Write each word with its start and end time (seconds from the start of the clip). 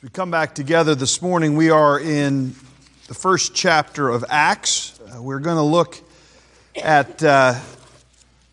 As 0.00 0.04
we 0.04 0.08
come 0.08 0.30
back 0.30 0.54
together 0.54 0.94
this 0.94 1.20
morning, 1.20 1.56
we 1.56 1.68
are 1.68 2.00
in 2.00 2.54
the 3.06 3.12
first 3.12 3.54
chapter 3.54 4.08
of 4.08 4.24
Acts. 4.30 4.98
Uh, 4.98 5.20
we're 5.20 5.40
going 5.40 5.58
to 5.58 5.62
look 5.62 6.00
at 6.74 7.22
uh, 7.22 7.60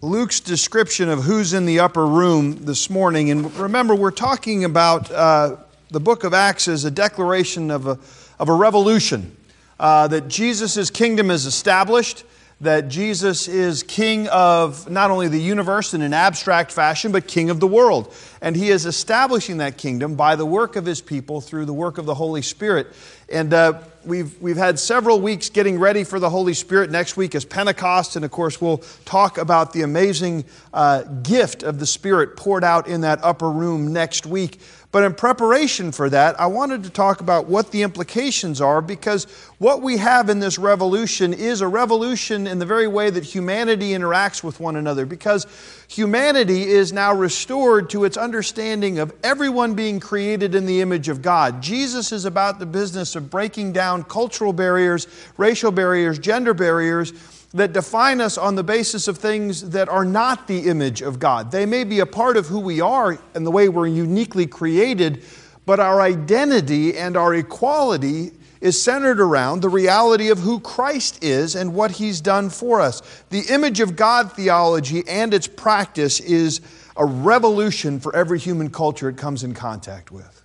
Luke's 0.02 0.42
description 0.42 1.08
of 1.08 1.24
who's 1.24 1.54
in 1.54 1.66
the 1.66 1.80
upper 1.80 2.06
room 2.06 2.66
this 2.66 2.90
morning. 2.90 3.32
And 3.32 3.56
remember, 3.56 3.96
we're 3.96 4.12
talking 4.12 4.66
about 4.66 5.10
uh, 5.10 5.56
the 5.90 6.02
book 6.02 6.26
of 6.26 6.34
Acts 6.34 6.68
as 6.68 6.84
a 6.84 6.92
declaration 6.92 7.72
of 7.72 7.88
a, 7.88 7.98
of 8.40 8.50
a 8.50 8.54
revolution, 8.54 9.34
uh, 9.80 10.10
that 10.10 10.28
Jesus' 10.28 10.90
kingdom 10.90 11.32
is 11.32 11.46
established 11.46 12.26
that 12.60 12.88
Jesus 12.88 13.48
is 13.48 13.84
king 13.84 14.28
of 14.30 14.90
not 14.90 15.12
only 15.12 15.28
the 15.28 15.40
universe 15.40 15.94
in 15.94 16.02
an 16.02 16.14
abstract 16.14 16.72
fashion, 16.72 17.12
but 17.12 17.28
king 17.28 17.52
of 17.52 17.60
the 17.60 17.68
world. 17.68 18.14
And 18.42 18.56
he 18.56 18.70
is 18.70 18.88
establishing 18.88 19.58
that 19.58 19.78
kingdom 19.78 20.16
by 20.16 20.36
the 20.36 20.46
work 20.46 20.76
of 20.76 20.86
his 20.86 21.00
people 21.00 21.40
through 21.40 21.66
the 21.66 21.74
work 21.74 22.00
of 22.00 22.06
the 22.06 22.16
Holy 22.16 22.42
Spirit. 22.42 22.88
And 23.30 23.54
uh, 23.54 23.82
we've, 24.06 24.42
we've 24.42 24.58
had 24.58 24.80
several 24.80 25.22
weeks 25.22 25.50
getting 25.50 25.78
ready 25.78 26.04
for 26.04 26.20
the 26.20 26.32
Holy 26.32 26.56
Spirit. 26.56 26.90
Next 26.90 27.16
week 27.16 27.36
is 27.36 27.46
Pentecost. 27.46 28.16
And 28.16 28.26
of 28.26 28.32
course, 28.32 28.60
we'll 28.60 28.82
talk 29.06 29.38
about 29.38 29.74
the 29.74 29.84
amazing 29.84 30.46
uh, 30.74 31.04
gift 31.04 31.62
of 31.62 31.78
the 31.78 31.86
Spirit 31.86 32.38
poured 32.38 32.64
out 32.64 32.88
in 32.88 33.02
that 33.02 33.20
upper 33.22 33.52
room 33.52 33.94
next 33.94 34.26
week. 34.26 34.60
But 34.92 35.04
in 35.04 35.16
preparation 35.16 35.92
for 35.92 36.10
that, 36.10 36.40
I 36.40 36.48
wanted 36.48 36.84
to 36.84 36.90
talk 36.90 37.20
about 37.20 37.48
what 37.48 37.72
the 37.72 37.84
implications 37.84 38.62
are 38.62 38.82
because 38.82 39.26
what 39.58 39.82
we 39.82 39.98
have 39.98 40.30
in 40.30 40.40
this 40.40 40.58
revolution 40.58 41.34
is 41.34 41.60
a 41.60 41.68
revolution 41.68 42.48
in 42.48 42.58
the 42.58 42.66
very 42.66 42.88
way 42.88 43.10
that 43.10 43.26
humanity 43.26 43.90
interacts 43.90 44.44
with 44.44 44.62
one 44.62 44.78
another 44.78 45.06
because 45.06 45.46
humanity 45.90 46.64
is 46.64 46.94
now 46.94 47.14
restored 47.14 47.90
to 47.90 48.06
its 48.06 48.16
understanding 48.16 48.98
of 49.00 49.14
everyone 49.24 49.74
being 49.74 50.00
created 50.00 50.56
in 50.56 50.66
the 50.66 50.80
image 50.80 51.10
of 51.10 51.22
God. 51.22 51.62
Jesus 51.62 52.14
is 52.14 52.24
about 52.24 52.58
the 52.58 52.66
business 52.66 53.18
of 53.18 53.30
breaking 53.30 53.74
down 53.74 54.06
cultural 54.06 54.54
barriers, 54.54 55.08
racial 55.36 55.72
barriers, 55.72 56.18
gender 56.18 56.54
barriers 56.54 57.12
that 57.54 57.74
define 57.74 58.20
us 58.20 58.38
on 58.38 58.56
the 58.56 58.64
basis 58.64 59.08
of 59.08 59.18
things 59.18 59.70
that 59.70 59.88
are 59.90 60.06
not 60.06 60.48
the 60.48 60.68
image 60.68 61.02
of 61.02 61.20
God. 61.20 61.52
They 61.52 61.66
may 61.66 61.84
be 61.84 62.00
a 62.00 62.06
part 62.06 62.38
of 62.38 62.48
who 62.48 62.60
we 62.60 62.82
are 62.82 63.18
and 63.34 63.46
the 63.46 63.52
way 63.52 63.70
we're 63.70 63.88
uniquely 63.88 64.46
created, 64.46 65.24
but 65.66 65.80
our 65.80 66.02
identity 66.02 66.98
and 66.98 67.16
our 67.16 67.34
equality 67.34 68.32
is 68.60 68.82
centered 68.82 69.20
around 69.20 69.62
the 69.62 69.70
reality 69.70 70.30
of 70.30 70.40
who 70.40 70.60
Christ 70.60 71.24
is 71.24 71.56
and 71.56 71.74
what 71.74 71.92
he's 71.92 72.22
done 72.22 72.50
for 72.50 72.82
us. 72.82 73.02
The 73.30 73.42
image 73.50 73.80
of 73.80 73.96
God 73.96 74.34
theology 74.34 75.04
and 75.08 75.34
its 75.34 75.48
practice 75.48 76.20
is 76.20 76.62
a 76.96 77.06
revolution 77.06 78.00
for 78.00 78.16
every 78.16 78.40
human 78.40 78.70
culture 78.70 79.10
it 79.10 79.18
comes 79.18 79.44
in 79.44 79.54
contact 79.54 80.12
with. 80.12 80.44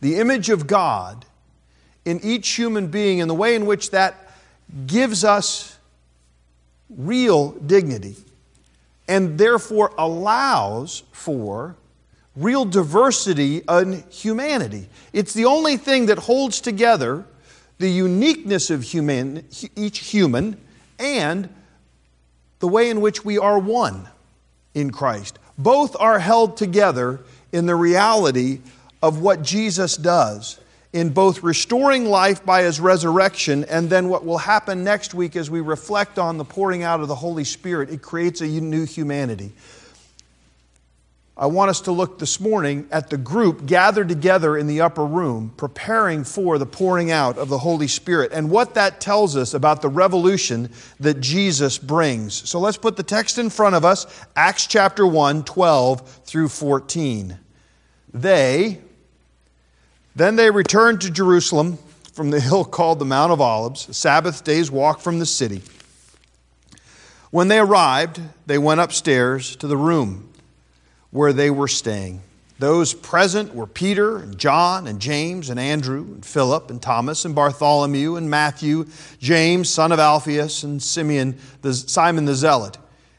The 0.00 0.16
image 0.16 0.48
of 0.48 0.66
God 0.66 1.26
in 2.04 2.20
each 2.22 2.50
human 2.50 2.86
being 2.86 3.20
and 3.20 3.28
the 3.28 3.34
way 3.34 3.54
in 3.54 3.66
which 3.66 3.90
that 3.90 4.27
gives 4.86 5.24
us 5.24 5.78
real 6.90 7.52
dignity 7.52 8.16
and 9.08 9.38
therefore 9.38 9.92
allows 9.98 11.02
for 11.12 11.76
real 12.36 12.64
diversity 12.64 13.62
in 13.68 14.04
humanity. 14.10 14.88
It's 15.12 15.34
the 15.34 15.46
only 15.46 15.76
thing 15.76 16.06
that 16.06 16.18
holds 16.18 16.60
together 16.60 17.24
the 17.78 17.90
uniqueness 17.90 18.70
of 18.70 18.82
human, 18.82 19.44
each 19.76 20.00
human 20.00 20.56
and 20.98 21.48
the 22.58 22.68
way 22.68 22.90
in 22.90 23.00
which 23.00 23.24
we 23.24 23.38
are 23.38 23.58
one 23.58 24.08
in 24.74 24.90
Christ. 24.90 25.38
Both 25.56 25.96
are 25.98 26.18
held 26.18 26.56
together 26.56 27.20
in 27.52 27.66
the 27.66 27.76
reality 27.76 28.60
of 29.02 29.20
what 29.20 29.42
Jesus 29.42 29.96
does 29.96 30.58
in 30.92 31.10
both 31.10 31.42
restoring 31.42 32.06
life 32.06 32.44
by 32.44 32.62
his 32.62 32.80
resurrection 32.80 33.64
and 33.64 33.90
then 33.90 34.08
what 34.08 34.24
will 34.24 34.38
happen 34.38 34.84
next 34.84 35.12
week 35.14 35.36
as 35.36 35.50
we 35.50 35.60
reflect 35.60 36.18
on 36.18 36.38
the 36.38 36.44
pouring 36.44 36.82
out 36.82 37.00
of 37.00 37.08
the 37.08 37.14
Holy 37.14 37.44
Spirit. 37.44 37.90
It 37.90 38.00
creates 38.00 38.40
a 38.40 38.46
new 38.46 38.86
humanity. 38.86 39.52
I 41.36 41.46
want 41.46 41.70
us 41.70 41.82
to 41.82 41.92
look 41.92 42.18
this 42.18 42.40
morning 42.40 42.88
at 42.90 43.10
the 43.10 43.16
group 43.16 43.64
gathered 43.64 44.08
together 44.08 44.56
in 44.56 44.66
the 44.66 44.80
upper 44.80 45.06
room, 45.06 45.52
preparing 45.56 46.24
for 46.24 46.58
the 46.58 46.66
pouring 46.66 47.12
out 47.12 47.38
of 47.38 47.48
the 47.48 47.58
Holy 47.58 47.86
Spirit, 47.86 48.32
and 48.32 48.50
what 48.50 48.74
that 48.74 49.00
tells 49.00 49.36
us 49.36 49.54
about 49.54 49.80
the 49.80 49.88
revolution 49.88 50.68
that 50.98 51.20
Jesus 51.20 51.78
brings. 51.78 52.34
So 52.48 52.58
let's 52.58 52.76
put 52.76 52.96
the 52.96 53.04
text 53.04 53.38
in 53.38 53.50
front 53.50 53.76
of 53.76 53.84
us 53.84 54.06
Acts 54.34 54.66
chapter 54.66 55.06
1, 55.06 55.44
12 55.44 56.08
through 56.24 56.48
14. 56.48 57.38
They, 58.12 58.80
then 60.18 60.36
they 60.36 60.50
returned 60.50 61.00
to 61.02 61.10
Jerusalem 61.10 61.78
from 62.12 62.30
the 62.30 62.40
hill 62.40 62.64
called 62.64 62.98
the 62.98 63.04
Mount 63.04 63.32
of 63.32 63.40
Olives, 63.40 63.88
a 63.88 63.94
Sabbath 63.94 64.42
day's 64.42 64.70
walk 64.70 65.00
from 65.00 65.18
the 65.18 65.26
city. 65.26 65.62
When 67.30 67.48
they 67.48 67.58
arrived, 67.58 68.20
they 68.46 68.58
went 68.58 68.80
upstairs 68.80 69.54
to 69.56 69.66
the 69.66 69.76
room 69.76 70.32
where 71.10 71.32
they 71.32 71.50
were 71.50 71.68
staying. 71.68 72.22
Those 72.58 72.92
present 72.92 73.54
were 73.54 73.68
Peter 73.68 74.16
and 74.16 74.36
John 74.36 74.88
and 74.88 75.00
James 75.00 75.48
and 75.48 75.60
Andrew 75.60 76.02
and 76.02 76.26
Philip 76.26 76.70
and 76.70 76.82
Thomas 76.82 77.24
and 77.24 77.34
Bartholomew 77.34 78.16
and 78.16 78.28
Matthew, 78.28 78.86
James, 79.20 79.68
son 79.68 79.92
of 79.92 80.00
Alphaeus, 80.00 80.64
and 80.64 80.82
Simeon, 80.82 81.38
the, 81.62 81.72
Simon 81.72 82.24
the 82.24 82.34
Zealot, 82.34 82.76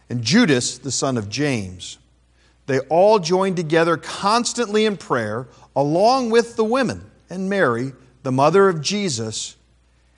and 0.10 0.22
Judas, 0.22 0.78
the 0.78 0.92
son 0.92 1.18
of 1.18 1.30
James. 1.30 2.00
They 2.66 2.80
all 2.82 3.20
joined 3.20 3.56
together 3.56 3.96
constantly 3.96 4.86
in 4.86 4.98
prayer 4.98 5.48
along 5.80 6.30
with 6.30 6.58
the 6.58 6.64
women 6.64 7.02
and 7.30 7.50
Mary, 7.50 7.94
the 8.24 8.34
mother 8.34 8.68
of 8.68 8.82
Jesus, 8.82 9.56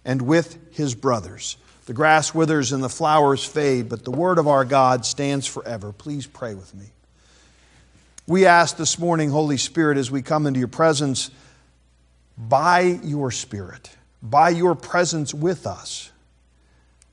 and 0.04 0.20
with 0.24 0.58
his 0.72 0.96
brothers. 0.96 1.56
The 1.86 1.94
grass 1.94 2.34
withers 2.34 2.72
and 2.72 2.84
the 2.84 2.90
flowers 2.90 3.44
fade, 3.44 3.88
but 3.88 4.04
the 4.04 4.10
word 4.10 4.40
of 4.40 4.48
our 4.48 4.66
God 4.66 5.06
stands 5.06 5.46
forever. 5.46 5.92
Please 5.92 6.26
pray 6.26 6.56
with 6.56 6.74
me. 6.74 6.86
We 8.26 8.48
ask 8.48 8.76
this 8.76 8.98
morning, 8.98 9.30
Holy 9.30 9.58
Spirit, 9.58 10.00
as 10.00 10.10
we 10.10 10.24
come 10.24 10.48
into 10.48 10.58
your 10.58 10.68
presence, 10.68 11.30
by 12.40 13.00
your 13.04 13.30
Spirit, 13.30 13.92
by 14.24 14.50
your 14.50 14.74
presence 14.74 15.32
with 15.32 15.68
us, 15.68 16.10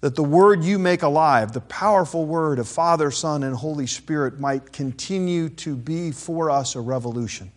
that 0.00 0.16
the 0.16 0.24
word 0.24 0.64
you 0.64 0.78
make 0.78 1.02
alive, 1.02 1.52
the 1.52 1.60
powerful 1.60 2.24
word 2.24 2.58
of 2.58 2.66
Father, 2.66 3.10
Son, 3.10 3.42
and 3.42 3.54
Holy 3.54 3.86
Spirit, 3.86 4.40
might 4.40 4.72
continue 4.72 5.50
to 5.50 5.76
be 5.76 6.12
for 6.12 6.50
us 6.50 6.76
a 6.76 6.80
revolution 6.80 7.52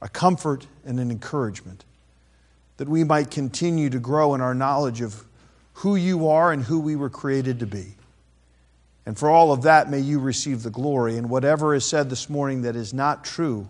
a 0.00 0.08
comfort 0.08 0.66
and 0.84 1.00
an 1.00 1.10
encouragement, 1.10 1.84
that 2.76 2.88
we 2.88 3.04
might 3.04 3.30
continue 3.30 3.90
to 3.90 3.98
grow 3.98 4.34
in 4.34 4.40
our 4.40 4.54
knowledge 4.54 5.00
of 5.00 5.24
who 5.74 5.96
you 5.96 6.28
are 6.28 6.52
and 6.52 6.64
who 6.64 6.80
we 6.80 6.96
were 6.96 7.10
created 7.10 7.58
to 7.60 7.66
be. 7.66 7.94
And 9.06 9.16
for 9.16 9.30
all 9.30 9.52
of 9.52 9.62
that, 9.62 9.88
may 9.88 10.00
you 10.00 10.18
receive 10.18 10.62
the 10.62 10.70
glory. 10.70 11.16
And 11.16 11.30
whatever 11.30 11.74
is 11.74 11.84
said 11.84 12.10
this 12.10 12.28
morning 12.28 12.62
that 12.62 12.74
is 12.74 12.92
not 12.92 13.24
true 13.24 13.68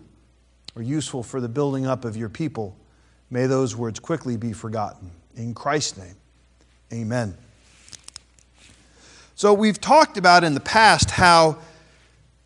or 0.75 0.81
useful 0.81 1.21
for 1.21 1.39
the 1.39 1.47
building 1.47 1.85
up 1.85 2.05
of 2.05 2.17
your 2.17 2.29
people, 2.29 2.75
may 3.29 3.45
those 3.45 3.75
words 3.75 3.99
quickly 3.99 4.35
be 4.35 4.51
forgotten. 4.51 5.11
In 5.35 5.53
Christ's 5.53 5.97
name, 5.97 6.15
amen. 6.91 7.37
So, 9.35 9.53
we've 9.53 9.79
talked 9.79 10.17
about 10.17 10.43
in 10.43 10.55
the 10.55 10.59
past 10.59 11.11
how 11.11 11.59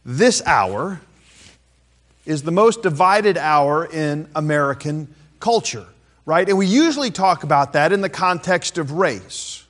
this 0.04 0.42
hour, 0.46 1.00
is 2.32 2.44
the 2.44 2.52
most 2.52 2.82
divided 2.82 3.38
hour 3.38 3.86
in 3.86 4.26
American 4.36 5.14
culture, 5.42 5.86
right? 6.26 6.48
And 6.48 6.58
we 6.58 6.66
usually 6.66 7.12
talk 7.12 7.44
about 7.44 7.74
that 7.74 7.92
in 7.92 8.00
the 8.00 8.10
context 8.10 8.78
of 8.78 8.94
race 8.94 9.66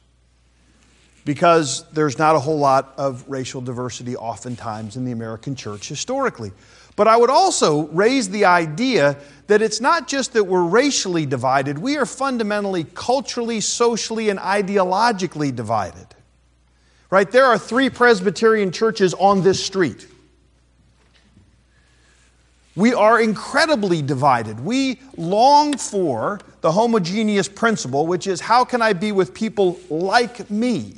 because 1.26 1.84
there's 1.92 2.20
not 2.20 2.36
a 2.36 2.40
whole 2.40 2.60
lot 2.60 2.94
of 2.98 3.28
racial 3.28 3.62
diversity 3.62 4.16
oftentimes 4.16 4.96
in 4.96 5.06
the 5.06 5.12
American 5.12 5.56
church 5.56 5.90
historically. 5.90 6.52
But 6.96 7.08
I 7.08 7.18
would 7.18 7.32
also 7.32 7.88
raise 7.88 8.30
the 8.30 8.46
idea 8.46 9.18
that 9.48 9.64
it's 9.64 9.82
not 9.82 10.08
just 10.08 10.34
that 10.34 10.44
we're 10.44 10.64
racially 10.64 11.26
divided, 11.26 11.80
we 11.80 11.98
are 11.98 12.06
fundamentally 12.06 12.84
culturally, 12.94 13.60
socially, 13.60 14.30
and 14.30 14.38
ideologically 14.38 15.56
divided. 15.56 16.08
Right? 17.10 17.30
There 17.30 17.46
are 17.46 17.58
three 17.58 17.90
Presbyterian 17.90 18.72
churches 18.72 19.16
on 19.16 19.42
this 19.42 19.64
street. 19.66 20.08
We 22.76 22.94
are 22.94 23.20
incredibly 23.20 24.02
divided. 24.02 24.60
We 24.60 25.00
long 25.18 25.78
for 25.78 26.40
the 26.62 26.72
homogeneous 26.72 27.50
principle, 27.50 28.08
which 28.08 28.28
is 28.28 28.40
how 28.40 28.64
can 28.64 28.82
I 28.82 28.94
be 28.94 29.12
with 29.12 29.34
people 29.34 29.78
like 29.90 30.50
me? 30.50 30.96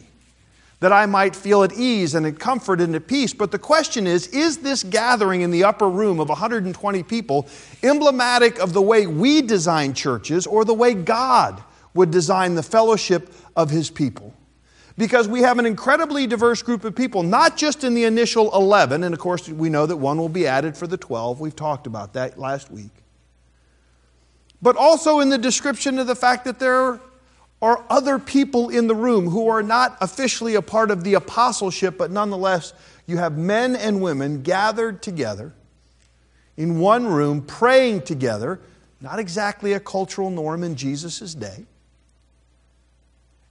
That 0.82 0.92
I 0.92 1.06
might 1.06 1.36
feel 1.36 1.64
at 1.64 1.74
ease 1.74 2.14
and 2.14 2.26
at 2.26 2.38
comfort 2.38 2.82
and 2.82 2.94
at 2.94 3.08
peace. 3.08 3.34
But 3.34 3.52
the 3.52 3.58
question 3.58 4.06
is 4.06 4.28
is 4.28 4.58
this 4.58 4.84
gathering 4.84 5.42
in 5.42 5.50
the 5.50 5.64
upper 5.64 5.90
room 5.90 6.20
of 6.20 6.30
120 6.30 7.04
people 7.04 7.48
emblematic 7.82 8.60
of 8.60 8.74
the 8.74 8.82
way 8.82 9.08
we 9.08 9.42
design 9.42 9.94
churches 9.94 10.46
or 10.46 10.66
the 10.66 10.74
way 10.74 10.94
God 10.94 11.64
would 11.96 12.12
design 12.12 12.56
the 12.56 12.64
fellowship 12.64 13.34
of 13.56 13.72
his 13.72 13.90
people? 13.90 14.34
Because 14.98 15.28
we 15.28 15.42
have 15.42 15.58
an 15.60 15.66
incredibly 15.66 16.28
diverse 16.28 16.62
group 16.62 16.84
of 16.84 16.96
people, 16.96 17.24
not 17.24 17.58
just 17.58 17.84
in 17.84 17.96
the 17.96 18.04
initial 18.04 18.54
11, 18.54 19.04
and 19.04 19.14
of 19.14 19.20
course 19.20 19.50
we 19.50 19.70
know 19.70 19.86
that 19.86 19.98
one 19.98 20.18
will 20.18 20.30
be 20.30 20.46
added 20.46 20.78
for 20.78 20.86
the 20.86 20.98
12. 20.98 21.40
We've 21.40 21.56
talked 21.56 21.88
about 21.88 22.14
that 22.14 22.38
last 22.38 22.70
week. 22.72 22.92
but 24.62 24.78
also 24.78 25.20
in 25.20 25.30
the 25.30 25.38
description 25.38 26.00
of 26.00 26.08
the 26.08 26.16
fact 26.16 26.46
that 26.46 26.58
there 26.58 27.00
are 27.62 27.86
other 27.90 28.18
people 28.18 28.70
in 28.70 28.88
the 28.88 28.96
room 28.96 29.30
who 29.30 29.50
are 29.50 29.62
not 29.62 29.98
officially 30.00 30.56
a 30.56 30.62
part 30.62 30.90
of 30.90 31.04
the 31.04 31.16
apostleship, 31.16 31.98
but 31.98 32.12
nonetheless, 32.12 32.74
you 33.06 33.18
have 33.18 33.38
men 33.38 33.76
and 33.76 34.02
women 34.02 34.42
gathered 34.42 35.02
together 35.02 35.54
in 36.56 36.80
one 36.80 37.06
room 37.08 37.42
praying 37.42 38.02
together, 38.02 38.60
not 39.02 39.20
exactly 39.20 39.74
a 39.74 39.80
cultural 39.80 40.30
norm 40.30 40.64
in 40.64 40.76
Jesus' 40.76 41.34
day. 41.34 41.66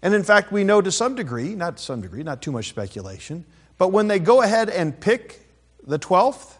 And 0.03 0.15
in 0.15 0.25
fact, 0.25 0.51
we 0.51 0.65
know 0.65 0.81
to 0.81 0.91
some 0.91 1.15
degree, 1.15 1.55
not 1.55 1.77
to 1.77 1.83
some 1.83 2.01
degree, 2.01 2.23
not 2.23 2.43
too 2.43 2.51
much 2.51 2.69
speculation, 2.69 3.45
but 3.79 3.89
when 3.89 4.09
they 4.09 4.19
go 4.19 4.43
ahead 4.43 4.69
and 4.69 4.99
pick 4.99 5.47
the 5.87 5.99
12th, 5.99 6.57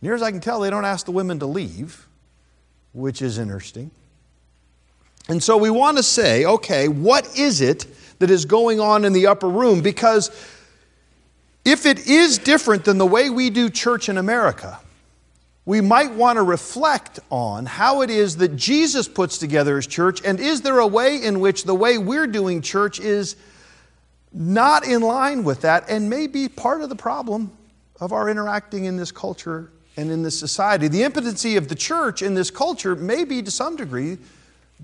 near 0.00 0.14
as 0.14 0.22
I 0.22 0.30
can 0.30 0.40
tell, 0.40 0.60
they 0.60 0.70
don't 0.70 0.84
ask 0.84 1.04
the 1.04 1.12
women 1.12 1.40
to 1.40 1.46
leave, 1.46 2.06
which 2.92 3.20
is 3.22 3.38
interesting. 3.38 3.90
And 5.28 5.42
so 5.42 5.56
we 5.56 5.70
want 5.70 5.96
to 5.96 6.02
say, 6.02 6.44
okay, 6.44 6.86
what 6.86 7.36
is 7.36 7.60
it 7.60 7.86
that 8.18 8.30
is 8.30 8.44
going 8.44 8.78
on 8.78 9.04
in 9.04 9.12
the 9.12 9.26
upper 9.26 9.48
room? 9.48 9.80
Because 9.80 10.30
if 11.64 11.86
it 11.86 12.06
is 12.06 12.38
different 12.38 12.84
than 12.84 12.98
the 12.98 13.06
way 13.06 13.30
we 13.30 13.50
do 13.50 13.70
church 13.70 14.08
in 14.08 14.18
America, 14.18 14.78
we 15.66 15.80
might 15.80 16.12
want 16.12 16.36
to 16.36 16.42
reflect 16.42 17.20
on 17.30 17.64
how 17.64 18.02
it 18.02 18.10
is 18.10 18.36
that 18.36 18.56
Jesus 18.56 19.08
puts 19.08 19.38
together 19.38 19.76
his 19.76 19.86
church, 19.86 20.20
and 20.24 20.38
is 20.38 20.60
there 20.60 20.78
a 20.78 20.86
way 20.86 21.22
in 21.22 21.40
which 21.40 21.64
the 21.64 21.74
way 21.74 21.96
we're 21.96 22.26
doing 22.26 22.60
church 22.60 23.00
is 23.00 23.36
not 24.32 24.86
in 24.86 25.00
line 25.00 25.44
with 25.44 25.62
that 25.62 25.88
and 25.88 26.10
may 26.10 26.26
be 26.26 26.48
part 26.48 26.82
of 26.82 26.90
the 26.90 26.96
problem 26.96 27.50
of 28.00 28.12
our 28.12 28.28
interacting 28.28 28.84
in 28.84 28.96
this 28.96 29.10
culture 29.10 29.70
and 29.96 30.10
in 30.10 30.22
this 30.22 30.38
society? 30.38 30.88
The 30.88 31.02
impotency 31.02 31.56
of 31.56 31.68
the 31.68 31.74
church 31.74 32.20
in 32.20 32.34
this 32.34 32.50
culture 32.50 32.94
may 32.94 33.24
be 33.24 33.42
to 33.42 33.50
some 33.50 33.76
degree 33.76 34.18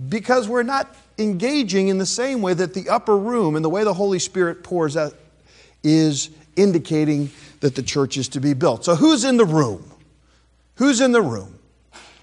because 0.08 0.48
we're 0.48 0.62
not 0.62 0.94
engaging 1.18 1.88
in 1.88 1.98
the 1.98 2.06
same 2.06 2.40
way 2.40 2.54
that 2.54 2.72
the 2.72 2.88
upper 2.88 3.18
room 3.18 3.54
and 3.54 3.62
the 3.62 3.68
way 3.68 3.84
the 3.84 3.92
Holy 3.92 4.18
Spirit 4.18 4.64
pours 4.64 4.96
out 4.96 5.14
is 5.82 6.30
indicating 6.56 7.30
that 7.60 7.74
the 7.74 7.82
church 7.82 8.16
is 8.16 8.28
to 8.28 8.40
be 8.40 8.54
built. 8.54 8.84
So, 8.84 8.94
who's 8.94 9.24
in 9.24 9.36
the 9.36 9.44
room? 9.44 9.84
Who's 10.80 11.02
in 11.02 11.12
the 11.12 11.20
room? 11.20 11.58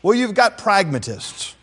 Well, 0.01 0.15
you've 0.15 0.33
got 0.33 0.57
pragmatists, 0.57 1.53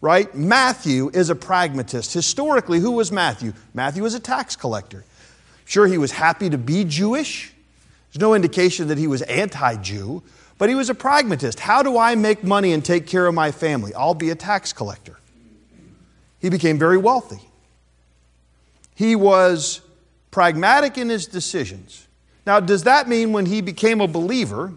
right? 0.00 0.34
Matthew 0.34 1.10
is 1.12 1.28
a 1.28 1.34
pragmatist. 1.34 2.14
Historically, 2.14 2.80
who 2.80 2.92
was 2.92 3.12
Matthew? 3.12 3.52
Matthew 3.74 4.02
was 4.02 4.14
a 4.14 4.18
tax 4.18 4.56
collector. 4.56 5.04
Sure, 5.66 5.86
he 5.86 5.98
was 5.98 6.12
happy 6.12 6.48
to 6.48 6.56
be 6.56 6.84
Jewish. 6.84 7.52
There's 8.08 8.22
no 8.22 8.32
indication 8.32 8.88
that 8.88 8.96
he 8.96 9.06
was 9.06 9.20
anti 9.20 9.76
Jew, 9.76 10.22
but 10.56 10.70
he 10.70 10.74
was 10.74 10.88
a 10.88 10.94
pragmatist. 10.94 11.60
How 11.60 11.82
do 11.82 11.98
I 11.98 12.14
make 12.14 12.42
money 12.42 12.72
and 12.72 12.82
take 12.82 13.06
care 13.06 13.26
of 13.26 13.34
my 13.34 13.50
family? 13.50 13.92
I'll 13.92 14.14
be 14.14 14.30
a 14.30 14.34
tax 14.34 14.72
collector. 14.72 15.18
He 16.38 16.48
became 16.48 16.78
very 16.78 16.96
wealthy. 16.96 17.42
He 18.94 19.16
was 19.16 19.82
pragmatic 20.30 20.96
in 20.96 21.10
his 21.10 21.26
decisions. 21.26 22.08
Now, 22.46 22.58
does 22.58 22.84
that 22.84 23.06
mean 23.06 23.34
when 23.34 23.44
he 23.44 23.60
became 23.60 24.00
a 24.00 24.08
believer, 24.08 24.72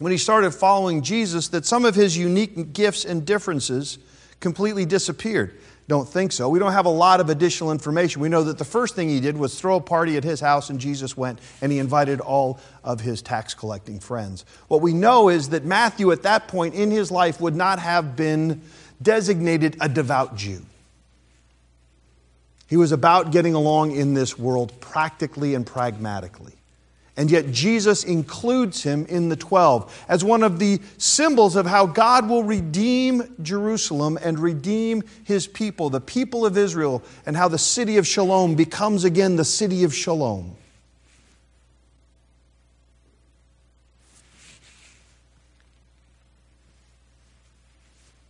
when 0.00 0.10
he 0.10 0.18
started 0.18 0.50
following 0.50 1.02
Jesus, 1.02 1.48
that 1.48 1.64
some 1.64 1.84
of 1.84 1.94
his 1.94 2.16
unique 2.16 2.72
gifts 2.72 3.04
and 3.04 3.24
differences 3.24 3.98
completely 4.40 4.84
disappeared? 4.84 5.56
Don't 5.88 6.08
think 6.08 6.32
so. 6.32 6.48
We 6.48 6.58
don't 6.58 6.72
have 6.72 6.86
a 6.86 6.88
lot 6.88 7.20
of 7.20 7.28
additional 7.30 7.70
information. 7.70 8.22
We 8.22 8.28
know 8.28 8.44
that 8.44 8.58
the 8.58 8.64
first 8.64 8.94
thing 8.94 9.08
he 9.08 9.20
did 9.20 9.36
was 9.36 9.60
throw 9.60 9.76
a 9.76 9.80
party 9.80 10.16
at 10.16 10.24
his 10.24 10.40
house, 10.40 10.70
and 10.70 10.80
Jesus 10.80 11.16
went 11.16 11.38
and 11.60 11.70
he 11.70 11.78
invited 11.78 12.20
all 12.20 12.60
of 12.82 13.00
his 13.00 13.22
tax 13.22 13.54
collecting 13.54 14.00
friends. 14.00 14.44
What 14.68 14.80
we 14.80 14.94
know 14.94 15.28
is 15.28 15.50
that 15.50 15.64
Matthew, 15.64 16.12
at 16.12 16.22
that 16.22 16.48
point 16.48 16.74
in 16.74 16.90
his 16.90 17.10
life, 17.10 17.40
would 17.40 17.56
not 17.56 17.78
have 17.78 18.16
been 18.16 18.62
designated 19.02 19.76
a 19.80 19.88
devout 19.88 20.36
Jew. 20.36 20.64
He 22.68 22.76
was 22.76 22.92
about 22.92 23.32
getting 23.32 23.54
along 23.54 23.96
in 23.96 24.14
this 24.14 24.38
world 24.38 24.80
practically 24.80 25.54
and 25.54 25.66
pragmatically. 25.66 26.54
And 27.20 27.30
yet, 27.30 27.50
Jesus 27.50 28.02
includes 28.02 28.82
him 28.82 29.04
in 29.10 29.28
the 29.28 29.36
12 29.36 30.06
as 30.08 30.24
one 30.24 30.42
of 30.42 30.58
the 30.58 30.80
symbols 30.96 31.54
of 31.54 31.66
how 31.66 31.84
God 31.84 32.26
will 32.30 32.42
redeem 32.42 33.36
Jerusalem 33.42 34.18
and 34.22 34.38
redeem 34.38 35.02
his 35.24 35.46
people, 35.46 35.90
the 35.90 36.00
people 36.00 36.46
of 36.46 36.56
Israel, 36.56 37.02
and 37.26 37.36
how 37.36 37.46
the 37.46 37.58
city 37.58 37.98
of 37.98 38.06
Shalom 38.06 38.54
becomes 38.54 39.04
again 39.04 39.36
the 39.36 39.44
city 39.44 39.84
of 39.84 39.94
Shalom. 39.94 40.56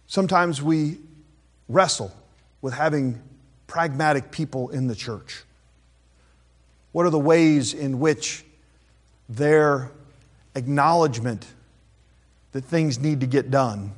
Sometimes 0.08 0.60
we 0.60 0.96
wrestle 1.68 2.12
with 2.60 2.74
having 2.74 3.22
pragmatic 3.68 4.32
people 4.32 4.70
in 4.70 4.88
the 4.88 4.96
church. 4.96 5.44
What 6.90 7.06
are 7.06 7.10
the 7.10 7.20
ways 7.20 7.72
in 7.72 8.00
which 8.00 8.44
their 9.30 9.90
acknowledgement 10.54 11.46
that 12.52 12.64
things 12.64 12.98
need 12.98 13.20
to 13.20 13.26
get 13.26 13.50
done 13.50 13.92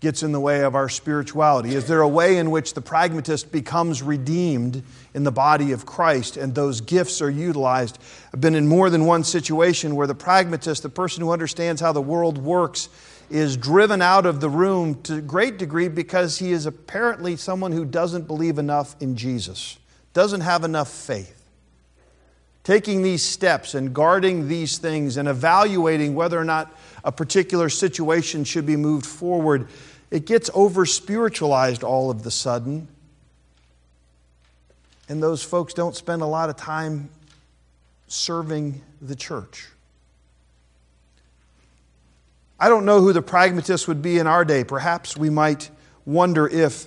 gets 0.00 0.24
in 0.24 0.32
the 0.32 0.40
way 0.40 0.64
of 0.64 0.74
our 0.74 0.88
spirituality? 0.88 1.76
Is 1.76 1.86
there 1.86 2.00
a 2.00 2.08
way 2.08 2.38
in 2.38 2.50
which 2.50 2.74
the 2.74 2.80
pragmatist 2.80 3.52
becomes 3.52 4.02
redeemed 4.02 4.82
in 5.14 5.22
the 5.22 5.30
body 5.30 5.70
of 5.70 5.86
Christ 5.86 6.36
and 6.36 6.54
those 6.54 6.80
gifts 6.80 7.22
are 7.22 7.30
utilized? 7.30 7.98
I've 8.34 8.40
been 8.40 8.56
in 8.56 8.66
more 8.66 8.90
than 8.90 9.04
one 9.04 9.22
situation 9.22 9.94
where 9.94 10.08
the 10.08 10.14
pragmatist, 10.14 10.82
the 10.82 10.88
person 10.88 11.22
who 11.22 11.30
understands 11.30 11.80
how 11.80 11.92
the 11.92 12.02
world 12.02 12.38
works, 12.38 12.88
is 13.30 13.56
driven 13.56 14.02
out 14.02 14.26
of 14.26 14.40
the 14.40 14.50
room 14.50 15.00
to 15.02 15.16
a 15.16 15.20
great 15.20 15.56
degree 15.56 15.88
because 15.88 16.38
he 16.38 16.50
is 16.50 16.66
apparently 16.66 17.36
someone 17.36 17.70
who 17.70 17.84
doesn't 17.84 18.26
believe 18.26 18.58
enough 18.58 18.96
in 19.00 19.14
Jesus, 19.14 19.78
doesn't 20.14 20.40
have 20.40 20.64
enough 20.64 20.90
faith 20.90 21.41
taking 22.64 23.02
these 23.02 23.22
steps 23.22 23.74
and 23.74 23.94
guarding 23.94 24.48
these 24.48 24.78
things 24.78 25.16
and 25.16 25.28
evaluating 25.28 26.14
whether 26.14 26.38
or 26.38 26.44
not 26.44 26.74
a 27.04 27.10
particular 27.10 27.68
situation 27.68 28.44
should 28.44 28.66
be 28.66 28.76
moved 28.76 29.06
forward, 29.06 29.68
it 30.10 30.26
gets 30.26 30.50
over 30.54 30.86
spiritualized 30.86 31.82
all 31.82 32.10
of 32.10 32.22
the 32.22 32.30
sudden. 32.30 32.86
And 35.08 35.22
those 35.22 35.42
folks 35.42 35.74
don't 35.74 35.96
spend 35.96 36.22
a 36.22 36.26
lot 36.26 36.48
of 36.48 36.56
time 36.56 37.10
serving 38.06 38.80
the 39.00 39.16
church. 39.16 39.68
I 42.60 42.68
don't 42.68 42.84
know 42.84 43.00
who 43.00 43.12
the 43.12 43.22
pragmatist 43.22 43.88
would 43.88 44.02
be 44.02 44.18
in 44.18 44.28
our 44.28 44.44
day. 44.44 44.62
Perhaps 44.62 45.16
we 45.16 45.30
might 45.30 45.68
wonder 46.04 46.46
if 46.46 46.86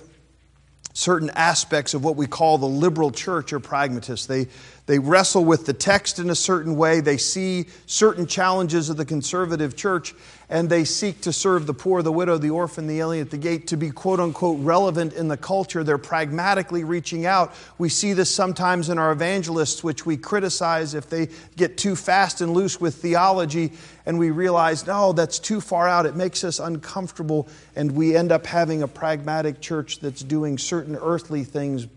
certain 0.94 1.28
aspects 1.30 1.92
of 1.92 2.02
what 2.02 2.16
we 2.16 2.26
call 2.26 2.56
the 2.56 2.66
liberal 2.66 3.10
church 3.10 3.52
are 3.52 3.60
pragmatists. 3.60 4.24
They, 4.24 4.48
they 4.86 5.00
wrestle 5.00 5.44
with 5.44 5.66
the 5.66 5.72
text 5.72 6.20
in 6.20 6.30
a 6.30 6.34
certain 6.36 6.76
way. 6.76 7.00
They 7.00 7.16
see 7.16 7.66
certain 7.86 8.24
challenges 8.24 8.88
of 8.88 8.96
the 8.96 9.04
conservative 9.04 9.76
church 9.76 10.14
and 10.48 10.70
they 10.70 10.84
seek 10.84 11.22
to 11.22 11.32
serve 11.32 11.66
the 11.66 11.74
poor, 11.74 12.02
the 12.02 12.12
widow, 12.12 12.38
the 12.38 12.50
orphan, 12.50 12.86
the 12.86 13.00
alien 13.00 13.26
at 13.26 13.32
the 13.32 13.36
gate 13.36 13.66
to 13.66 13.76
be 13.76 13.90
quote 13.90 14.20
unquote 14.20 14.60
relevant 14.60 15.12
in 15.14 15.26
the 15.26 15.36
culture. 15.36 15.82
They're 15.82 15.98
pragmatically 15.98 16.84
reaching 16.84 17.26
out. 17.26 17.52
We 17.78 17.88
see 17.88 18.12
this 18.12 18.32
sometimes 18.32 18.88
in 18.88 18.96
our 18.96 19.10
evangelists, 19.10 19.82
which 19.82 20.06
we 20.06 20.16
criticize 20.16 20.94
if 20.94 21.10
they 21.10 21.30
get 21.56 21.76
too 21.76 21.96
fast 21.96 22.40
and 22.40 22.54
loose 22.54 22.80
with 22.80 22.94
theology 22.94 23.72
and 24.06 24.20
we 24.20 24.30
realize, 24.30 24.86
no, 24.86 25.12
that's 25.12 25.40
too 25.40 25.60
far 25.60 25.88
out. 25.88 26.06
It 26.06 26.14
makes 26.14 26.44
us 26.44 26.60
uncomfortable 26.60 27.48
and 27.74 27.90
we 27.90 28.16
end 28.16 28.30
up 28.30 28.46
having 28.46 28.84
a 28.84 28.88
pragmatic 28.88 29.60
church 29.60 29.98
that's 29.98 30.22
doing 30.22 30.58
certain 30.58 30.94
earthly 30.94 31.42
things, 31.42 31.88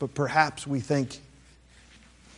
but 0.00 0.12
perhaps 0.12 0.66
we 0.66 0.80
think 0.80 1.20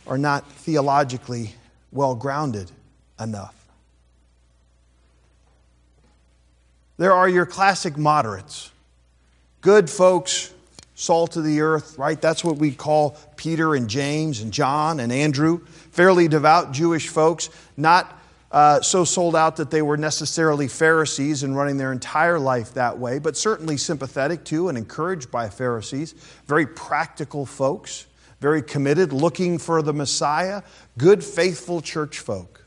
are 0.07 0.17
not 0.17 0.49
theologically 0.51 1.53
well 1.91 2.15
grounded 2.15 2.71
enough. 3.19 3.55
There 6.97 7.13
are 7.13 7.29
your 7.29 7.45
classic 7.45 7.97
moderates, 7.97 8.71
good 9.61 9.89
folks, 9.89 10.53
salt 10.95 11.37
of 11.37 11.45
the 11.45 11.61
earth, 11.61 11.97
right? 11.97 12.19
That's 12.19 12.43
what 12.43 12.57
we 12.57 12.71
call 12.71 13.17
Peter 13.37 13.73
and 13.73 13.89
James 13.89 14.41
and 14.41 14.51
John 14.51 14.99
and 14.99 15.11
Andrew, 15.11 15.65
fairly 15.91 16.27
devout 16.27 16.73
Jewish 16.73 17.07
folks, 17.07 17.49
not 17.77 18.19
uh, 18.51 18.81
so 18.81 19.05
sold 19.05 19.33
out 19.33 19.55
that 19.55 19.71
they 19.71 19.81
were 19.81 19.95
necessarily 19.95 20.67
Pharisees 20.67 21.43
and 21.43 21.55
running 21.55 21.77
their 21.77 21.93
entire 21.93 22.37
life 22.37 22.73
that 22.73 22.97
way, 22.97 23.17
but 23.17 23.37
certainly 23.37 23.77
sympathetic 23.77 24.43
to 24.45 24.67
and 24.67 24.77
encouraged 24.77 25.31
by 25.31 25.47
Pharisees. 25.47 26.13
Very 26.47 26.65
practical 26.65 27.45
folks, 27.45 28.07
very 28.39 28.61
committed, 28.61 29.11
looking 29.11 29.57
for 29.57 29.81
the 29.81 29.93
Messiah, 29.93 30.63
good, 30.97 31.23
faithful 31.23 31.81
church 31.81 32.19
folk. 32.19 32.65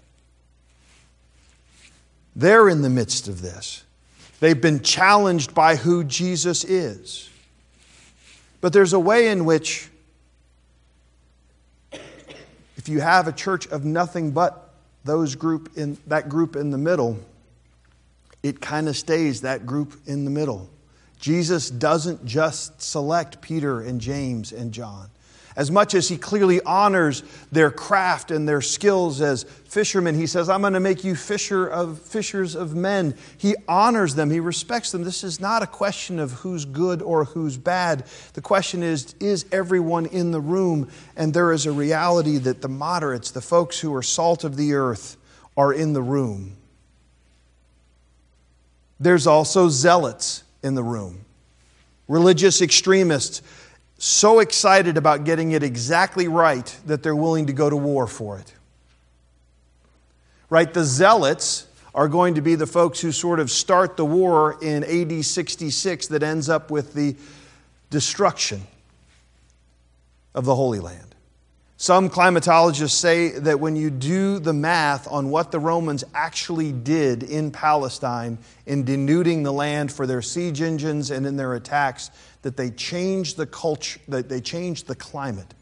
They're 2.34 2.68
in 2.68 2.82
the 2.82 2.90
midst 2.90 3.28
of 3.28 3.42
this. 3.42 3.84
They've 4.40 4.60
been 4.60 4.80
challenged 4.80 5.54
by 5.54 5.76
who 5.76 6.04
Jesus 6.04 6.64
is. 6.64 7.30
But 8.60 8.72
there's 8.72 8.92
a 8.92 9.00
way 9.00 9.28
in 9.28 9.44
which, 9.44 9.88
if 12.76 12.88
you 12.88 13.00
have 13.00 13.28
a 13.28 13.32
church 13.32 13.66
of 13.68 13.84
nothing 13.84 14.30
but 14.30 14.70
those 15.04 15.34
group 15.34 15.76
in 15.76 15.98
that 16.06 16.28
group 16.28 16.56
in 16.56 16.70
the 16.70 16.78
middle, 16.78 17.18
it 18.42 18.60
kind 18.60 18.88
of 18.88 18.96
stays 18.96 19.42
that 19.42 19.66
group 19.66 20.00
in 20.06 20.24
the 20.24 20.30
middle. 20.30 20.68
Jesus 21.18 21.70
doesn't 21.70 22.24
just 22.24 22.82
select 22.82 23.40
Peter 23.40 23.80
and 23.80 24.00
James 24.00 24.52
and 24.52 24.72
John. 24.72 25.08
As 25.54 25.70
much 25.70 25.94
as 25.94 26.08
he 26.08 26.16
clearly 26.16 26.60
honors 26.62 27.22
their 27.50 27.70
craft 27.70 28.30
and 28.30 28.48
their 28.48 28.62
skills 28.62 29.20
as 29.20 29.44
fishermen, 29.44 30.14
he 30.14 30.26
says, 30.26 30.48
I'm 30.48 30.62
going 30.62 30.72
to 30.72 30.80
make 30.80 31.04
you 31.04 31.14
fisher 31.14 31.66
of, 31.66 32.00
fishers 32.00 32.54
of 32.54 32.74
men. 32.74 33.14
He 33.36 33.54
honors 33.68 34.14
them, 34.14 34.30
he 34.30 34.40
respects 34.40 34.92
them. 34.92 35.04
This 35.04 35.22
is 35.24 35.40
not 35.40 35.62
a 35.62 35.66
question 35.66 36.18
of 36.18 36.32
who's 36.32 36.64
good 36.64 37.02
or 37.02 37.24
who's 37.24 37.58
bad. 37.58 38.04
The 38.32 38.40
question 38.40 38.82
is, 38.82 39.14
is 39.20 39.44
everyone 39.52 40.06
in 40.06 40.30
the 40.30 40.40
room? 40.40 40.90
And 41.16 41.34
there 41.34 41.52
is 41.52 41.66
a 41.66 41.72
reality 41.72 42.38
that 42.38 42.62
the 42.62 42.68
moderates, 42.68 43.30
the 43.30 43.42
folks 43.42 43.78
who 43.78 43.94
are 43.94 44.02
salt 44.02 44.44
of 44.44 44.56
the 44.56 44.72
earth, 44.74 45.16
are 45.56 45.72
in 45.72 45.92
the 45.92 46.02
room. 46.02 46.56
There's 48.98 49.26
also 49.26 49.68
zealots 49.68 50.44
in 50.62 50.76
the 50.76 50.82
room, 50.82 51.24
religious 52.08 52.62
extremists 52.62 53.42
so 54.04 54.40
excited 54.40 54.96
about 54.96 55.22
getting 55.22 55.52
it 55.52 55.62
exactly 55.62 56.26
right 56.26 56.76
that 56.86 57.04
they're 57.04 57.14
willing 57.14 57.46
to 57.46 57.52
go 57.52 57.70
to 57.70 57.76
war 57.76 58.08
for 58.08 58.36
it. 58.36 58.52
Right? 60.50 60.74
The 60.74 60.82
zealots 60.82 61.68
are 61.94 62.08
going 62.08 62.34
to 62.34 62.40
be 62.40 62.56
the 62.56 62.66
folks 62.66 63.00
who 63.00 63.12
sort 63.12 63.38
of 63.38 63.48
start 63.48 63.96
the 63.96 64.04
war 64.04 64.58
in 64.60 64.82
AD 64.82 65.24
66 65.24 66.08
that 66.08 66.24
ends 66.24 66.48
up 66.48 66.68
with 66.68 66.94
the 66.94 67.14
destruction 67.90 68.62
of 70.34 70.46
the 70.46 70.54
Holy 70.56 70.80
Land. 70.80 71.11
Some 71.82 72.10
climatologists 72.10 72.92
say 72.92 73.30
that 73.30 73.58
when 73.58 73.74
you 73.74 73.90
do 73.90 74.38
the 74.38 74.52
math 74.52 75.08
on 75.10 75.30
what 75.30 75.50
the 75.50 75.58
Romans 75.58 76.04
actually 76.14 76.70
did 76.70 77.24
in 77.24 77.50
Palestine 77.50 78.38
in 78.66 78.84
denuding 78.84 79.42
the 79.42 79.52
land 79.52 79.90
for 79.90 80.06
their 80.06 80.22
siege 80.22 80.62
engines 80.62 81.10
and 81.10 81.26
in 81.26 81.36
their 81.36 81.54
attacks, 81.54 82.12
that 82.42 82.56
they 82.56 82.70
changed 82.70 83.36
the 83.36 83.46
culture, 83.46 83.98
that 84.06 84.28
they 84.28 84.40
changed 84.40 84.86
the 84.86 84.94
climate. 84.94 85.54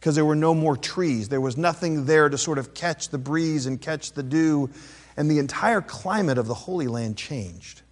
Because 0.00 0.14
there 0.14 0.24
were 0.24 0.34
no 0.34 0.54
more 0.54 0.74
trees. 0.74 1.28
There 1.28 1.38
was 1.38 1.58
nothing 1.58 2.06
there 2.06 2.30
to 2.30 2.38
sort 2.38 2.56
of 2.56 2.72
catch 2.72 3.10
the 3.10 3.18
breeze 3.18 3.66
and 3.66 3.78
catch 3.78 4.12
the 4.12 4.22
dew. 4.22 4.70
And 5.18 5.30
the 5.30 5.38
entire 5.38 5.82
climate 5.82 6.38
of 6.38 6.46
the 6.46 6.54
Holy 6.54 6.88
Land 6.88 7.18
changed. 7.18 7.82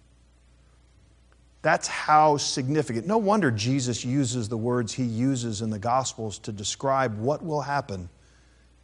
That's 1.61 1.87
how 1.87 2.37
significant. 2.37 3.05
No 3.05 3.17
wonder 3.17 3.51
Jesus 3.51 4.03
uses 4.03 4.49
the 4.49 4.57
words 4.57 4.93
he 4.93 5.03
uses 5.03 5.61
in 5.61 5.69
the 5.69 5.79
Gospels 5.79 6.39
to 6.39 6.51
describe 6.51 7.19
what 7.19 7.43
will 7.43 7.61
happen 7.61 8.09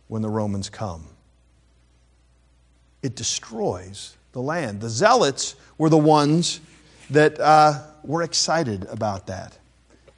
when 0.07 0.21
the 0.21 0.29
Romans 0.29 0.69
come. 0.69 1.07
It 3.01 3.15
destroys 3.15 4.15
the 4.31 4.41
land. 4.41 4.81
The 4.81 4.89
Zealots 4.89 5.55
were 5.77 5.89
the 5.89 5.97
ones 5.97 6.59
that 7.09 7.39
uh, 7.39 7.81
were 8.03 8.21
excited 8.21 8.85
about 8.85 9.27
that 9.27 9.57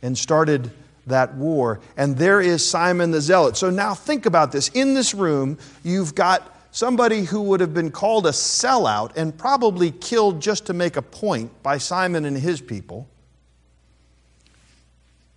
and 0.02 0.18
started 0.18 0.72
that 1.08 1.34
war. 1.36 1.80
And 1.98 2.18
there 2.18 2.42
is 2.42 2.68
Simon 2.68 3.12
the 3.12 3.22
Zealot. 3.22 3.58
So 3.58 3.70
now 3.70 3.94
think 3.94 4.26
about 4.26 4.52
this. 4.52 4.70
In 4.70 4.94
this 4.94 5.14
room, 5.14 5.58
you've 5.84 6.14
got 6.14 6.59
somebody 6.72 7.24
who 7.24 7.42
would 7.42 7.60
have 7.60 7.74
been 7.74 7.92
called 7.92 8.26
a 8.26 8.32
sellout 8.32 9.16
and 9.16 9.38
probably 9.38 9.92
killed 9.92 10.42
just 10.42 10.66
to 10.68 10.74
make 10.74 10.96
a 10.96 11.02
point 11.02 11.64
by 11.64 11.78
Simon 11.78 12.26
and 12.26 12.38
his 12.38 12.62
people. 12.62 13.08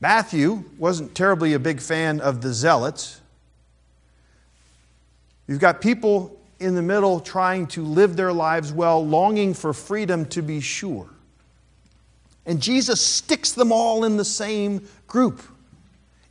Matthew 0.00 0.64
wasn't 0.78 1.14
terribly 1.14 1.52
a 1.52 1.58
big 1.58 1.80
fan 1.80 2.20
of 2.20 2.40
the 2.40 2.52
zealots. 2.52 3.20
You've 5.46 5.60
got 5.60 5.80
people 5.80 6.38
in 6.58 6.74
the 6.74 6.82
middle 6.82 7.20
trying 7.20 7.66
to 7.68 7.84
live 7.84 8.16
their 8.16 8.32
lives 8.32 8.72
well, 8.72 9.04
longing 9.04 9.54
for 9.54 9.72
freedom 9.72 10.26
to 10.26 10.42
be 10.42 10.60
sure. 10.60 11.08
And 12.46 12.60
Jesus 12.60 13.00
sticks 13.00 13.52
them 13.52 13.70
all 13.70 14.04
in 14.04 14.16
the 14.16 14.24
same 14.24 14.88
group. 15.06 15.42